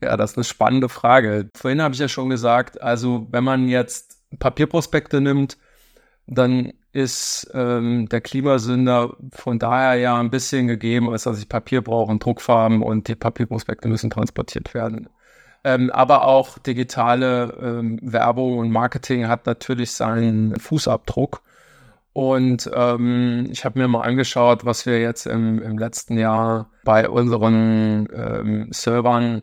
Ja, 0.02 0.16
das 0.16 0.32
ist 0.32 0.36
eine 0.36 0.44
spannende 0.44 0.88
Frage. 0.88 1.48
Vorhin 1.56 1.80
habe 1.80 1.94
ich 1.94 2.00
ja 2.00 2.08
schon 2.08 2.28
gesagt, 2.28 2.82
also 2.82 3.28
wenn 3.30 3.44
man 3.44 3.68
jetzt 3.68 4.18
Papierprospekte 4.38 5.20
nimmt, 5.20 5.58
dann 6.26 6.72
ist 6.92 7.50
ähm, 7.54 8.08
der 8.08 8.20
Klimasünder 8.20 9.16
von 9.32 9.58
daher 9.58 9.94
ja 9.94 10.18
ein 10.18 10.30
bisschen 10.30 10.66
gegeben, 10.66 11.10
als 11.10 11.24
dass 11.24 11.38
ich 11.38 11.48
Papier 11.48 11.82
brauche 11.82 12.10
und 12.10 12.24
Druckfarben 12.24 12.82
und 12.82 13.08
die 13.08 13.14
Papierprospekte 13.14 13.88
müssen 13.88 14.10
transportiert 14.10 14.74
werden. 14.74 15.08
Ähm, 15.64 15.90
aber 15.90 16.26
auch 16.26 16.58
digitale 16.58 17.56
ähm, 17.62 17.98
Werbung 18.02 18.58
und 18.58 18.70
Marketing 18.70 19.28
hat 19.28 19.46
natürlich 19.46 19.92
seinen 19.92 20.58
Fußabdruck. 20.58 21.42
Und 22.12 22.70
ähm, 22.74 23.48
ich 23.50 23.64
habe 23.64 23.78
mir 23.78 23.88
mal 23.88 24.02
angeschaut, 24.02 24.66
was 24.66 24.84
wir 24.84 25.00
jetzt 25.00 25.26
im, 25.26 25.62
im 25.62 25.78
letzten 25.78 26.18
Jahr 26.18 26.68
bei 26.84 27.08
unseren 27.08 28.06
ähm, 28.12 28.68
Servern 28.70 29.42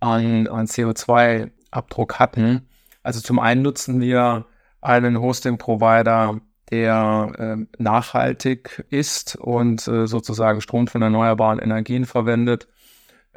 an, 0.00 0.48
an 0.48 0.66
CO2-Abdruck 0.66 2.18
hatten. 2.18 2.66
Also 3.04 3.20
zum 3.20 3.38
einen 3.38 3.62
nutzen 3.62 4.00
wir 4.00 4.46
einen 4.80 5.20
Hosting-Provider, 5.20 6.40
der 6.70 7.32
äh, 7.38 7.82
nachhaltig 7.82 8.84
ist 8.90 9.36
und 9.36 9.86
äh, 9.88 10.06
sozusagen 10.06 10.60
Strom 10.60 10.86
von 10.86 11.02
erneuerbaren 11.02 11.58
Energien 11.58 12.04
verwendet. 12.04 12.68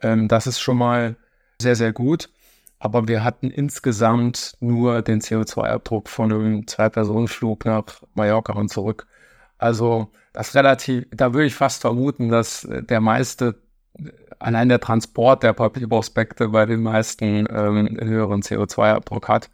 Ähm, 0.01 0.27
das 0.27 0.47
ist 0.47 0.59
schon 0.59 0.77
mal 0.77 1.15
sehr, 1.61 1.75
sehr 1.75 1.93
gut. 1.93 2.29
Aber 2.79 3.07
wir 3.07 3.23
hatten 3.23 3.51
insgesamt 3.51 4.55
nur 4.59 5.03
den 5.03 5.21
CO2-Abdruck 5.21 6.09
von 6.09 6.33
einem 6.33 6.67
Zwei-Personen-Flug 6.67 7.65
nach 7.65 7.83
Mallorca 8.15 8.53
und 8.53 8.69
zurück. 8.69 9.05
Also 9.59 10.11
das 10.33 10.55
relativ, 10.55 11.05
da 11.11 11.33
würde 11.33 11.45
ich 11.45 11.53
fast 11.53 11.81
vermuten, 11.81 12.29
dass 12.29 12.63
äh, 12.63 12.81
der 12.83 12.99
meiste, 12.99 13.61
allein 14.39 14.69
der 14.69 14.79
Transport 14.79 15.43
der 15.43 15.53
Papierprospekte 15.53 16.49
bei 16.49 16.65
den 16.65 16.81
meisten 16.81 17.45
ähm, 17.49 17.99
höheren 18.01 18.41
CO2-Abdruck 18.41 19.27
hat. 19.27 19.51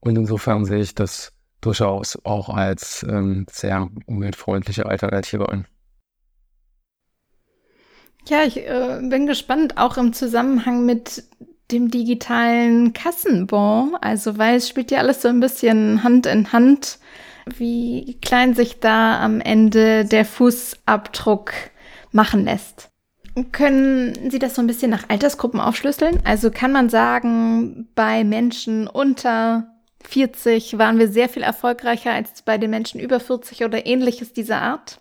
Und 0.00 0.16
insofern 0.16 0.66
sehe 0.66 0.80
ich 0.80 0.94
das 0.94 1.32
durchaus 1.60 2.18
auch 2.24 2.48
als 2.48 3.04
ähm, 3.08 3.46
sehr 3.50 3.88
umweltfreundliche 4.06 4.86
Alternative 4.86 5.48
an. 5.48 5.66
Ja, 8.26 8.44
ich 8.44 8.58
äh, 8.58 9.00
bin 9.02 9.26
gespannt, 9.26 9.78
auch 9.78 9.96
im 9.96 10.12
Zusammenhang 10.12 10.84
mit 10.84 11.24
dem 11.70 11.90
digitalen 11.90 12.92
Kassenbon. 12.92 13.96
Also, 14.00 14.38
weil 14.38 14.56
es 14.56 14.68
spielt 14.68 14.90
ja 14.90 14.98
alles 14.98 15.22
so 15.22 15.28
ein 15.28 15.40
bisschen 15.40 16.02
Hand 16.02 16.26
in 16.26 16.52
Hand, 16.52 16.98
wie 17.46 18.18
klein 18.20 18.54
sich 18.54 18.80
da 18.80 19.20
am 19.20 19.40
Ende 19.40 20.04
der 20.04 20.24
Fußabdruck 20.24 21.52
machen 22.12 22.44
lässt. 22.44 22.90
Können 23.52 24.30
Sie 24.30 24.38
das 24.38 24.56
so 24.56 24.62
ein 24.62 24.66
bisschen 24.66 24.90
nach 24.90 25.08
Altersgruppen 25.08 25.60
aufschlüsseln? 25.60 26.20
Also 26.24 26.50
kann 26.50 26.72
man 26.72 26.88
sagen, 26.88 27.88
bei 27.94 28.24
Menschen 28.24 28.88
unter 28.88 29.77
40 30.04 30.78
waren 30.78 30.98
wir 30.98 31.08
sehr 31.08 31.28
viel 31.28 31.42
erfolgreicher 31.42 32.12
als 32.12 32.42
bei 32.42 32.58
den 32.58 32.70
Menschen 32.70 33.00
über 33.00 33.20
40 33.20 33.64
oder 33.64 33.86
ähnliches 33.86 34.32
dieser 34.32 34.62
Art? 34.62 35.00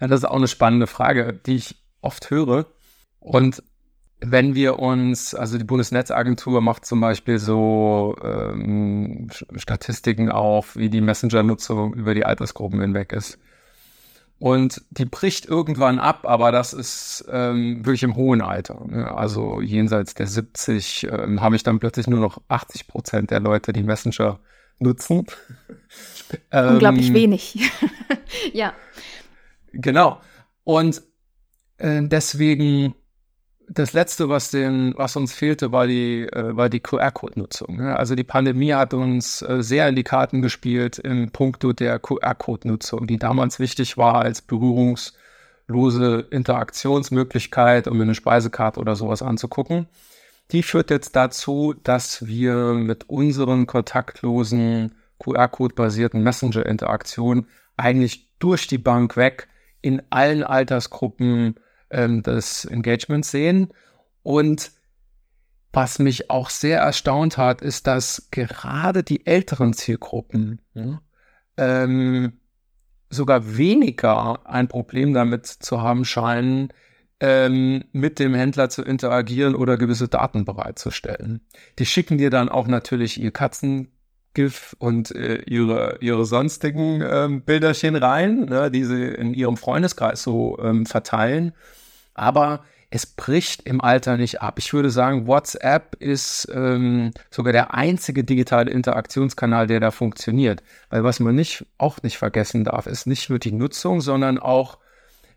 Ja, 0.00 0.06
das 0.06 0.20
ist 0.20 0.24
auch 0.24 0.36
eine 0.36 0.48
spannende 0.48 0.86
Frage, 0.86 1.38
die 1.46 1.56
ich 1.56 1.76
oft 2.00 2.30
höre. 2.30 2.66
Und 3.18 3.62
wenn 4.20 4.54
wir 4.54 4.78
uns, 4.78 5.34
also 5.34 5.58
die 5.58 5.64
Bundesnetzagentur 5.64 6.60
macht 6.60 6.84
zum 6.84 7.00
Beispiel 7.00 7.38
so 7.38 8.16
ähm, 8.22 9.28
Statistiken 9.56 10.30
auf, 10.30 10.76
wie 10.76 10.90
die 10.90 11.00
Messenger-Nutzung 11.00 11.94
über 11.94 12.14
die 12.14 12.24
Altersgruppen 12.24 12.80
hinweg 12.80 13.12
ist. 13.12 13.38
Und 14.40 14.82
die 14.88 15.04
bricht 15.04 15.44
irgendwann 15.44 15.98
ab, 15.98 16.24
aber 16.24 16.50
das 16.50 16.72
ist 16.72 17.26
ähm, 17.30 17.84
wirklich 17.84 18.02
im 18.02 18.16
hohen 18.16 18.40
Alter. 18.40 18.86
Ne? 18.86 19.12
Also 19.12 19.60
jenseits 19.60 20.14
der 20.14 20.26
70 20.26 21.08
ähm, 21.12 21.42
habe 21.42 21.56
ich 21.56 21.62
dann 21.62 21.78
plötzlich 21.78 22.06
nur 22.06 22.20
noch 22.20 22.40
80 22.48 22.88
Prozent 22.88 23.30
der 23.30 23.40
Leute, 23.40 23.74
die 23.74 23.82
Messenger 23.82 24.40
nutzen. 24.78 25.26
Unglaublich 26.52 27.08
ähm, 27.08 27.14
wenig. 27.14 27.70
ja. 28.54 28.72
Genau. 29.72 30.22
Und 30.64 31.02
äh, 31.76 32.00
deswegen 32.02 32.94
das 33.72 33.92
letzte, 33.92 34.28
was 34.28 34.50
den, 34.50 34.94
was 34.96 35.14
uns 35.14 35.32
fehlte, 35.32 35.70
war 35.70 35.86
die, 35.86 36.22
äh, 36.22 36.68
die 36.68 36.80
QR-Code-Nutzung. 36.80 37.76
Ne? 37.76 37.96
Also 37.96 38.16
die 38.16 38.24
Pandemie 38.24 38.72
hat 38.74 38.94
uns 38.94 39.42
äh, 39.42 39.62
sehr 39.62 39.88
in 39.88 39.94
die 39.94 40.02
Karten 40.02 40.42
gespielt 40.42 40.98
im 40.98 41.30
Punkto 41.30 41.72
der 41.72 42.00
QR-Code-Nutzung, 42.00 43.06
die 43.06 43.16
damals 43.16 43.60
wichtig 43.60 43.96
war 43.96 44.16
als 44.16 44.42
berührungslose 44.42 46.26
Interaktionsmöglichkeit, 46.30 47.86
um 47.86 48.00
eine 48.00 48.16
Speisekarte 48.16 48.80
oder 48.80 48.96
sowas 48.96 49.22
anzugucken. 49.22 49.86
Die 50.50 50.64
führt 50.64 50.90
jetzt 50.90 51.14
dazu, 51.14 51.74
dass 51.84 52.26
wir 52.26 52.74
mit 52.74 53.08
unseren 53.08 53.68
kontaktlosen 53.68 54.96
QR-Code-basierten 55.20 56.20
Messenger-Interaktionen 56.24 57.46
eigentlich 57.76 58.28
durch 58.40 58.66
die 58.66 58.78
Bank 58.78 59.16
weg 59.16 59.46
in 59.80 60.02
allen 60.10 60.42
Altersgruppen 60.42 61.54
ähm, 61.90 62.22
des 62.22 62.64
Engagements 62.64 63.30
sehen. 63.30 63.72
Und 64.22 64.72
was 65.72 65.98
mich 65.98 66.30
auch 66.30 66.50
sehr 66.50 66.80
erstaunt 66.80 67.36
hat, 67.36 67.62
ist, 67.62 67.86
dass 67.86 68.28
gerade 68.30 69.02
die 69.02 69.26
älteren 69.26 69.72
Zielgruppen 69.72 70.60
ja, 70.74 71.00
ähm, 71.56 72.32
sogar 73.08 73.56
weniger 73.56 74.46
ein 74.48 74.68
Problem 74.68 75.14
damit 75.14 75.46
zu 75.46 75.80
haben 75.80 76.04
scheinen, 76.04 76.72
ähm, 77.20 77.84
mit 77.92 78.18
dem 78.18 78.34
Händler 78.34 78.68
zu 78.70 78.82
interagieren 78.82 79.54
oder 79.54 79.76
gewisse 79.76 80.08
Daten 80.08 80.44
bereitzustellen. 80.44 81.40
Die 81.78 81.86
schicken 81.86 82.18
dir 82.18 82.30
dann 82.30 82.48
auch 82.48 82.66
natürlich 82.66 83.20
ihr 83.20 83.30
Katzengif 83.30 84.74
und 84.78 85.14
äh, 85.14 85.42
ihre, 85.42 85.98
ihre 86.00 86.24
sonstigen 86.24 87.02
ähm, 87.02 87.42
Bilderchen 87.42 87.94
rein, 87.94 88.46
ne, 88.46 88.70
die 88.70 88.84
sie 88.84 89.04
in 89.04 89.34
ihrem 89.34 89.56
Freundeskreis 89.56 90.22
so 90.22 90.58
ähm, 90.62 90.86
verteilen 90.86 91.52
aber 92.20 92.64
es 92.90 93.06
bricht 93.06 93.62
im 93.62 93.80
Alter 93.80 94.16
nicht 94.16 94.42
ab. 94.42 94.58
Ich 94.58 94.72
würde 94.72 94.90
sagen, 94.90 95.26
WhatsApp 95.28 95.94
ist 96.00 96.50
ähm, 96.52 97.12
sogar 97.30 97.52
der 97.52 97.72
einzige 97.72 98.24
digitale 98.24 98.70
Interaktionskanal, 98.70 99.68
der 99.68 99.78
da 99.78 99.92
funktioniert. 99.92 100.62
Weil 100.90 101.04
was 101.04 101.20
man 101.20 101.36
nicht, 101.36 101.64
auch 101.78 102.02
nicht 102.02 102.18
vergessen 102.18 102.64
darf, 102.64 102.86
ist 102.86 103.06
nicht 103.06 103.30
nur 103.30 103.38
die 103.38 103.52
Nutzung, 103.52 104.00
sondern 104.00 104.38
auch, 104.38 104.78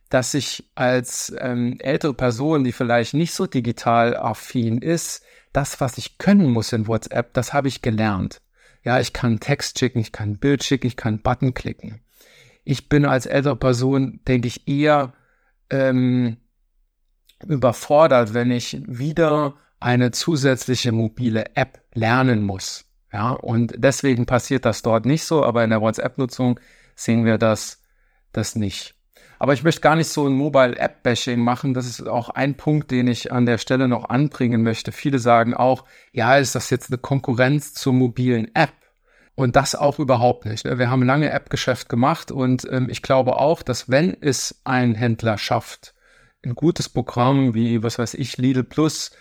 dass 0.10 0.34
ich 0.34 0.68
als 0.74 1.34
ähm, 1.40 1.78
ältere 1.80 2.16
Person, 2.16 2.64
die 2.64 2.72
vielleicht 2.72 3.14
nicht 3.14 3.34
so 3.34 3.46
digital 3.46 4.18
affin 4.18 4.80
ist, 4.80 5.24
das, 5.54 5.80
was 5.80 6.00
ich 6.00 6.18
können 6.18 6.50
muss 6.50 6.74
in 6.74 6.88
WhatsApp, 6.88 7.34
das 7.34 7.54
habe 7.54 7.68
ich 7.68 7.84
gelernt. 7.84 8.42
Ja, 8.84 9.00
ich 9.00 9.14
kann 9.14 9.40
Text 9.40 9.78
schicken, 9.78 10.00
ich 10.00 10.12
kann 10.12 10.38
Bild 10.38 10.64
schicken, 10.64 10.88
ich 10.88 10.98
kann 10.98 11.20
Button 11.20 11.54
klicken. 11.54 12.02
Ich 12.64 12.90
bin 12.90 13.06
als 13.06 13.28
ältere 13.28 13.56
Person, 13.56 14.20
denke 14.28 14.48
ich, 14.48 14.68
eher 14.68 15.14
ähm, 15.70 16.38
überfordert, 17.48 18.34
wenn 18.34 18.52
ich 18.52 18.82
wieder 18.88 19.56
eine 19.80 20.12
zusätzliche 20.12 20.92
mobile 20.92 21.56
App 21.56 21.82
lernen 21.94 22.44
muss. 22.44 22.86
Ja, 23.12 23.32
und 23.32 23.74
deswegen 23.78 24.26
passiert 24.26 24.66
das 24.66 24.82
dort 24.82 25.06
nicht 25.06 25.24
so, 25.24 25.44
aber 25.44 25.64
in 25.64 25.70
der 25.70 25.82
WhatsApp-Nutzung 25.82 26.60
sehen 26.96 27.26
wir 27.26 27.38
das, 27.38 27.82
das 28.32 28.56
nicht. 28.56 28.96
Aber 29.44 29.54
ich 29.54 29.64
möchte 29.64 29.82
gar 29.82 29.98
nicht 29.98 30.08
so 30.08 30.26
ein 30.26 30.34
Mobile 30.34 30.78
App 30.78 31.04
Bashing 31.04 31.40
machen. 31.40 31.74
Das 31.74 31.86
ist 31.86 32.08
auch 32.08 32.30
ein 32.30 32.56
Punkt, 32.56 32.92
den 32.92 33.08
ich 33.08 33.32
an 33.32 33.46
der 33.46 33.58
Stelle 33.58 33.90
noch 33.90 34.10
anbringen 34.10 34.64
möchte. 34.64 34.94
Viele 34.94 35.20
sagen 35.20 35.54
auch, 35.54 35.84
ja, 36.14 36.38
ist 36.38 36.56
das 36.56 36.70
jetzt 36.70 36.90
eine 36.90 36.98
Konkurrenz 36.98 37.74
zur 37.74 37.92
mobilen 37.92 38.56
App? 38.56 38.72
Und 39.36 39.56
das 39.56 39.76
auch 39.76 40.00
überhaupt 40.00 40.46
nicht. 40.46 40.64
Wir 40.64 40.90
haben 40.90 41.04
lange 41.04 41.32
App-Geschäft 41.32 41.90
gemacht 41.90 42.32
und 42.32 42.66
ähm, 42.72 42.88
ich 42.90 43.02
glaube 43.02 43.36
auch, 43.36 43.64
dass 43.64 43.90
wenn 43.90 44.16
es 44.22 44.62
ein 44.64 44.96
Händler 44.96 45.38
schafft, 45.38 45.94
ein 46.46 46.56
gutes 46.56 46.90
Programm 46.90 47.54
wie, 47.54 47.84
was 47.84 48.00
weiß 48.00 48.16
ich, 48.16 48.38
Lidl 48.38 48.64
Plus 48.64 49.12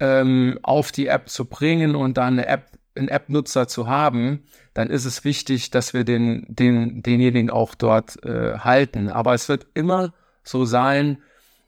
ähm, 0.00 0.58
auf 0.62 0.92
die 0.92 1.06
App 1.06 1.28
zu 1.28 1.44
bringen 1.44 1.94
und 1.94 2.16
dann 2.16 2.34
eine 2.34 2.46
App, 2.46 2.66
einen 2.96 3.08
App-Nutzer 3.08 3.68
zu 3.68 3.88
haben, 3.88 4.44
dann 4.72 4.90
ist 4.90 5.04
es 5.04 5.24
wichtig, 5.24 5.70
dass 5.70 5.94
wir 5.94 6.04
den, 6.04 6.46
den, 6.48 7.02
denjenigen 7.02 7.50
auch 7.50 7.74
dort 7.74 8.24
äh, 8.24 8.58
halten. 8.58 9.08
Aber 9.08 9.34
es 9.34 9.48
wird 9.48 9.66
immer 9.74 10.12
so 10.42 10.64
sein, 10.64 11.18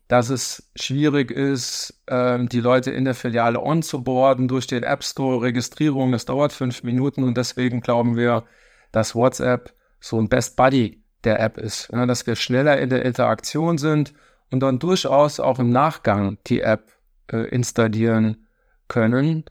dass 0.08 0.28
es 0.30 0.70
schwierig 0.76 1.32
ist, 1.32 2.00
ähm, 2.06 2.48
die 2.48 2.60
Leute 2.60 2.92
in 2.92 3.04
der 3.04 3.14
Filiale 3.14 3.60
onzuboarden 3.60 4.46
durch 4.46 4.66
den 4.66 4.84
App 4.84 5.02
Store, 5.02 5.42
Registrierung, 5.42 6.12
das 6.12 6.26
dauert 6.26 6.52
fünf 6.52 6.84
Minuten 6.84 7.24
und 7.24 7.36
deswegen 7.36 7.80
glauben 7.80 8.16
wir, 8.16 8.44
dass 8.92 9.16
WhatsApp 9.16 9.72
so 9.98 10.20
ein 10.20 10.28
Best 10.28 10.56
Buddy 10.56 11.02
der 11.24 11.40
App 11.40 11.58
ist, 11.58 11.88
ja, 11.92 12.06
dass 12.06 12.26
wir 12.26 12.36
schneller 12.36 12.78
in 12.78 12.88
der 12.88 13.04
Interaktion 13.04 13.78
sind 13.78 14.12
und 14.50 14.60
dann 14.60 14.78
durchaus 14.78 15.40
auch 15.40 15.58
im 15.58 15.70
Nachgang 15.70 16.38
die 16.46 16.60
App 16.60 16.92
äh, 17.30 17.48
installieren 17.48 18.46
können. 18.88 19.44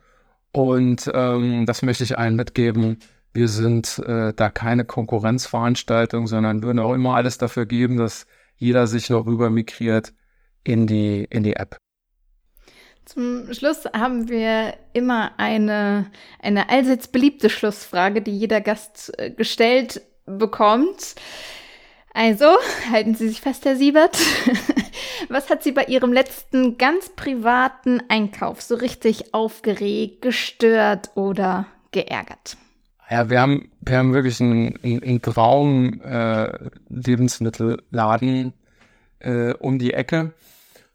Und 0.52 1.12
ähm, 1.14 1.66
das 1.66 1.82
möchte 1.82 2.04
ich 2.04 2.18
allen 2.18 2.36
mitgeben. 2.36 3.00
Wir 3.34 3.50
sind 3.50 4.00
äh, 4.00 4.34
da 4.34 4.50
keine 4.50 4.86
Konkurrenzveranstaltung, 4.86 6.28
sondern 6.28 6.64
würden 6.64 6.80
auch 6.80 6.94
immer 6.94 7.16
alles 7.16 7.38
dafür 7.38 7.66
geben, 7.66 7.98
dass 7.98 8.28
jeder 8.56 8.88
sich 8.88 9.10
noch 9.10 9.26
rüber 9.26 9.50
migriert 9.50 10.14
in 10.64 10.88
die, 10.88 11.26
in 11.30 11.44
die 11.44 11.58
App. 11.58 11.78
Zum 13.06 13.54
Schluss 13.54 13.86
haben 13.94 14.30
wir 14.30 14.74
immer 14.94 15.34
eine, 15.38 16.10
eine 16.42 16.70
allseits 16.70 17.08
beliebte 17.08 17.50
Schlussfrage, 17.50 18.22
die 18.22 18.36
jeder 18.36 18.62
Gast 18.62 19.14
äh, 19.20 19.30
gestellt 19.30 20.02
bekommt. 20.26 21.16
Also, 22.16 22.46
halten 22.92 23.14
Sie 23.14 23.28
sich 23.28 23.42
fest, 23.42 23.66
Herr 23.66 23.76
Siebert. 23.76 24.18
Was 25.30 25.50
hat 25.50 25.64
Sie 25.64 25.74
bei 25.74 25.84
Ihrem 25.84 26.14
letzten 26.14 26.78
ganz 26.78 27.10
privaten 27.10 28.02
Einkauf 28.08 28.62
so 28.62 28.76
richtig 28.76 29.34
aufgeregt, 29.34 30.22
gestört 30.22 31.12
oder 31.16 31.68
geärgert? 31.92 32.56
Ja, 33.10 33.30
wir 33.30 33.42
haben, 33.42 33.70
wir 33.82 33.98
haben 33.98 34.14
wirklich 34.14 34.40
einen, 34.40 34.80
einen, 34.82 35.04
einen 35.04 35.22
grauen 35.22 36.02
äh, 36.02 36.58
Lebensmittelladen 36.88 38.54
äh, 39.20 39.54
um 39.54 39.78
die 39.78 39.94
Ecke 39.94 40.34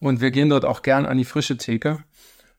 und 0.00 0.22
wir 0.22 0.30
gehen 0.30 0.48
dort 0.48 0.64
auch 0.64 0.80
gern 0.80 1.04
an 1.04 1.18
die 1.18 1.26
frische 1.26 1.58
Theke. 1.58 2.02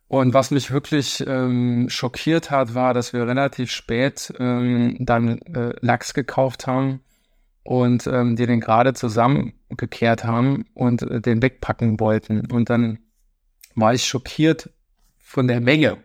Und 0.07 0.33
was 0.35 0.51
mich 0.51 0.71
wirklich 0.71 1.23
ähm, 1.25 1.89
schockiert 1.89 2.51
hat, 2.51 2.75
war, 2.75 2.93
dass 2.93 3.11
wir 3.11 3.25
relativ 3.25 3.71
spät 3.71 4.31
ähm, 4.39 4.97
dann 4.99 5.39
äh, 5.39 5.73
Lachs 5.81 6.13
gekauft 6.13 6.67
haben 6.67 7.01
und 7.63 8.07
ähm, 8.07 8.35
die 8.35 8.45
den 8.45 8.59
gerade 8.59 8.93
zusammengekehrt 8.93 10.23
haben 10.23 10.65
und 10.73 11.03
äh, 11.03 11.21
den 11.21 11.41
wegpacken 11.41 11.99
wollten. 11.99 12.51
Und 12.51 12.69
dann 12.69 12.99
war 13.75 13.93
ich 13.93 14.05
schockiert 14.05 14.69
von 15.19 15.47
der 15.47 15.61
Menge, 15.61 15.97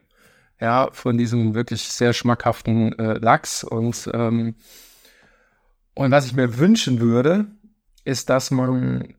ja, 0.61 0.89
von 0.93 1.19
diesem 1.19 1.55
wirklich 1.55 1.83
sehr 1.83 2.13
schmackhaften 2.13 2.99
äh, 2.99 3.15
Lachs. 3.15 3.65
Und, 3.65 4.11
ähm, 4.13 4.55
und 5.95 6.11
was 6.11 6.27
ich 6.27 6.35
mir 6.35 6.59
wünschen 6.59 7.01
würde, 7.01 7.47
ist, 8.05 8.31
dass 8.31 8.51
man 8.51 9.15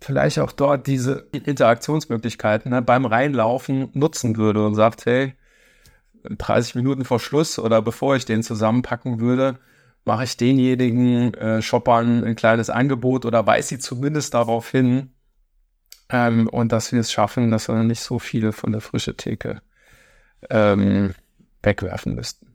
vielleicht 0.00 0.38
auch 0.38 0.52
dort 0.52 0.86
diese 0.86 1.26
Interaktionsmöglichkeiten 1.32 2.70
ne, 2.70 2.82
beim 2.82 3.06
Reinlaufen 3.06 3.88
nutzen 3.94 4.36
würde 4.36 4.64
und 4.64 4.74
sagt, 4.74 5.06
hey, 5.06 5.34
30 6.28 6.74
Minuten 6.74 7.04
vor 7.04 7.20
Schluss 7.20 7.58
oder 7.58 7.80
bevor 7.82 8.16
ich 8.16 8.24
den 8.24 8.42
zusammenpacken 8.42 9.20
würde, 9.20 9.58
mache 10.06 10.24
ich 10.24 10.36
denjenigen 10.36 11.34
äh, 11.34 11.60
Shoppern 11.60 12.24
ein 12.24 12.36
kleines 12.36 12.70
Angebot 12.70 13.24
oder 13.24 13.46
weise 13.46 13.68
sie 13.68 13.78
zumindest 13.78 14.34
darauf 14.34 14.70
hin 14.70 15.10
ähm, 16.08 16.48
und 16.48 16.72
dass 16.72 16.92
wir 16.92 17.00
es 17.00 17.12
schaffen, 17.12 17.50
dass 17.50 17.68
wir 17.68 17.74
nicht 17.82 18.00
so 18.00 18.18
viele 18.18 18.52
von 18.52 18.72
der 18.72 18.80
frischen 18.80 19.16
Theke 19.16 19.62
ähm, 20.48 21.14
wegwerfen 21.62 22.14
müssten. 22.14 22.46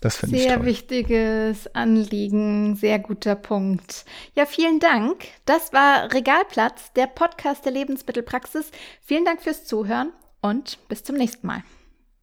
Das 0.00 0.16
finde 0.16 0.36
ich 0.36 0.42
Sehr 0.42 0.64
wichtiges 0.64 1.74
Anliegen, 1.74 2.74
sehr 2.74 2.98
guter 2.98 3.34
Punkt. 3.34 4.06
Ja, 4.34 4.46
vielen 4.46 4.80
Dank. 4.80 5.24
Das 5.44 5.72
war 5.72 6.12
Regalplatz, 6.12 6.92
der 6.94 7.06
Podcast 7.06 7.64
der 7.66 7.72
Lebensmittelpraxis. 7.72 8.70
Vielen 9.02 9.26
Dank 9.26 9.42
fürs 9.42 9.66
Zuhören 9.66 10.12
und 10.40 10.78
bis 10.88 11.04
zum 11.04 11.16
nächsten 11.16 11.46
Mal. 11.46 11.62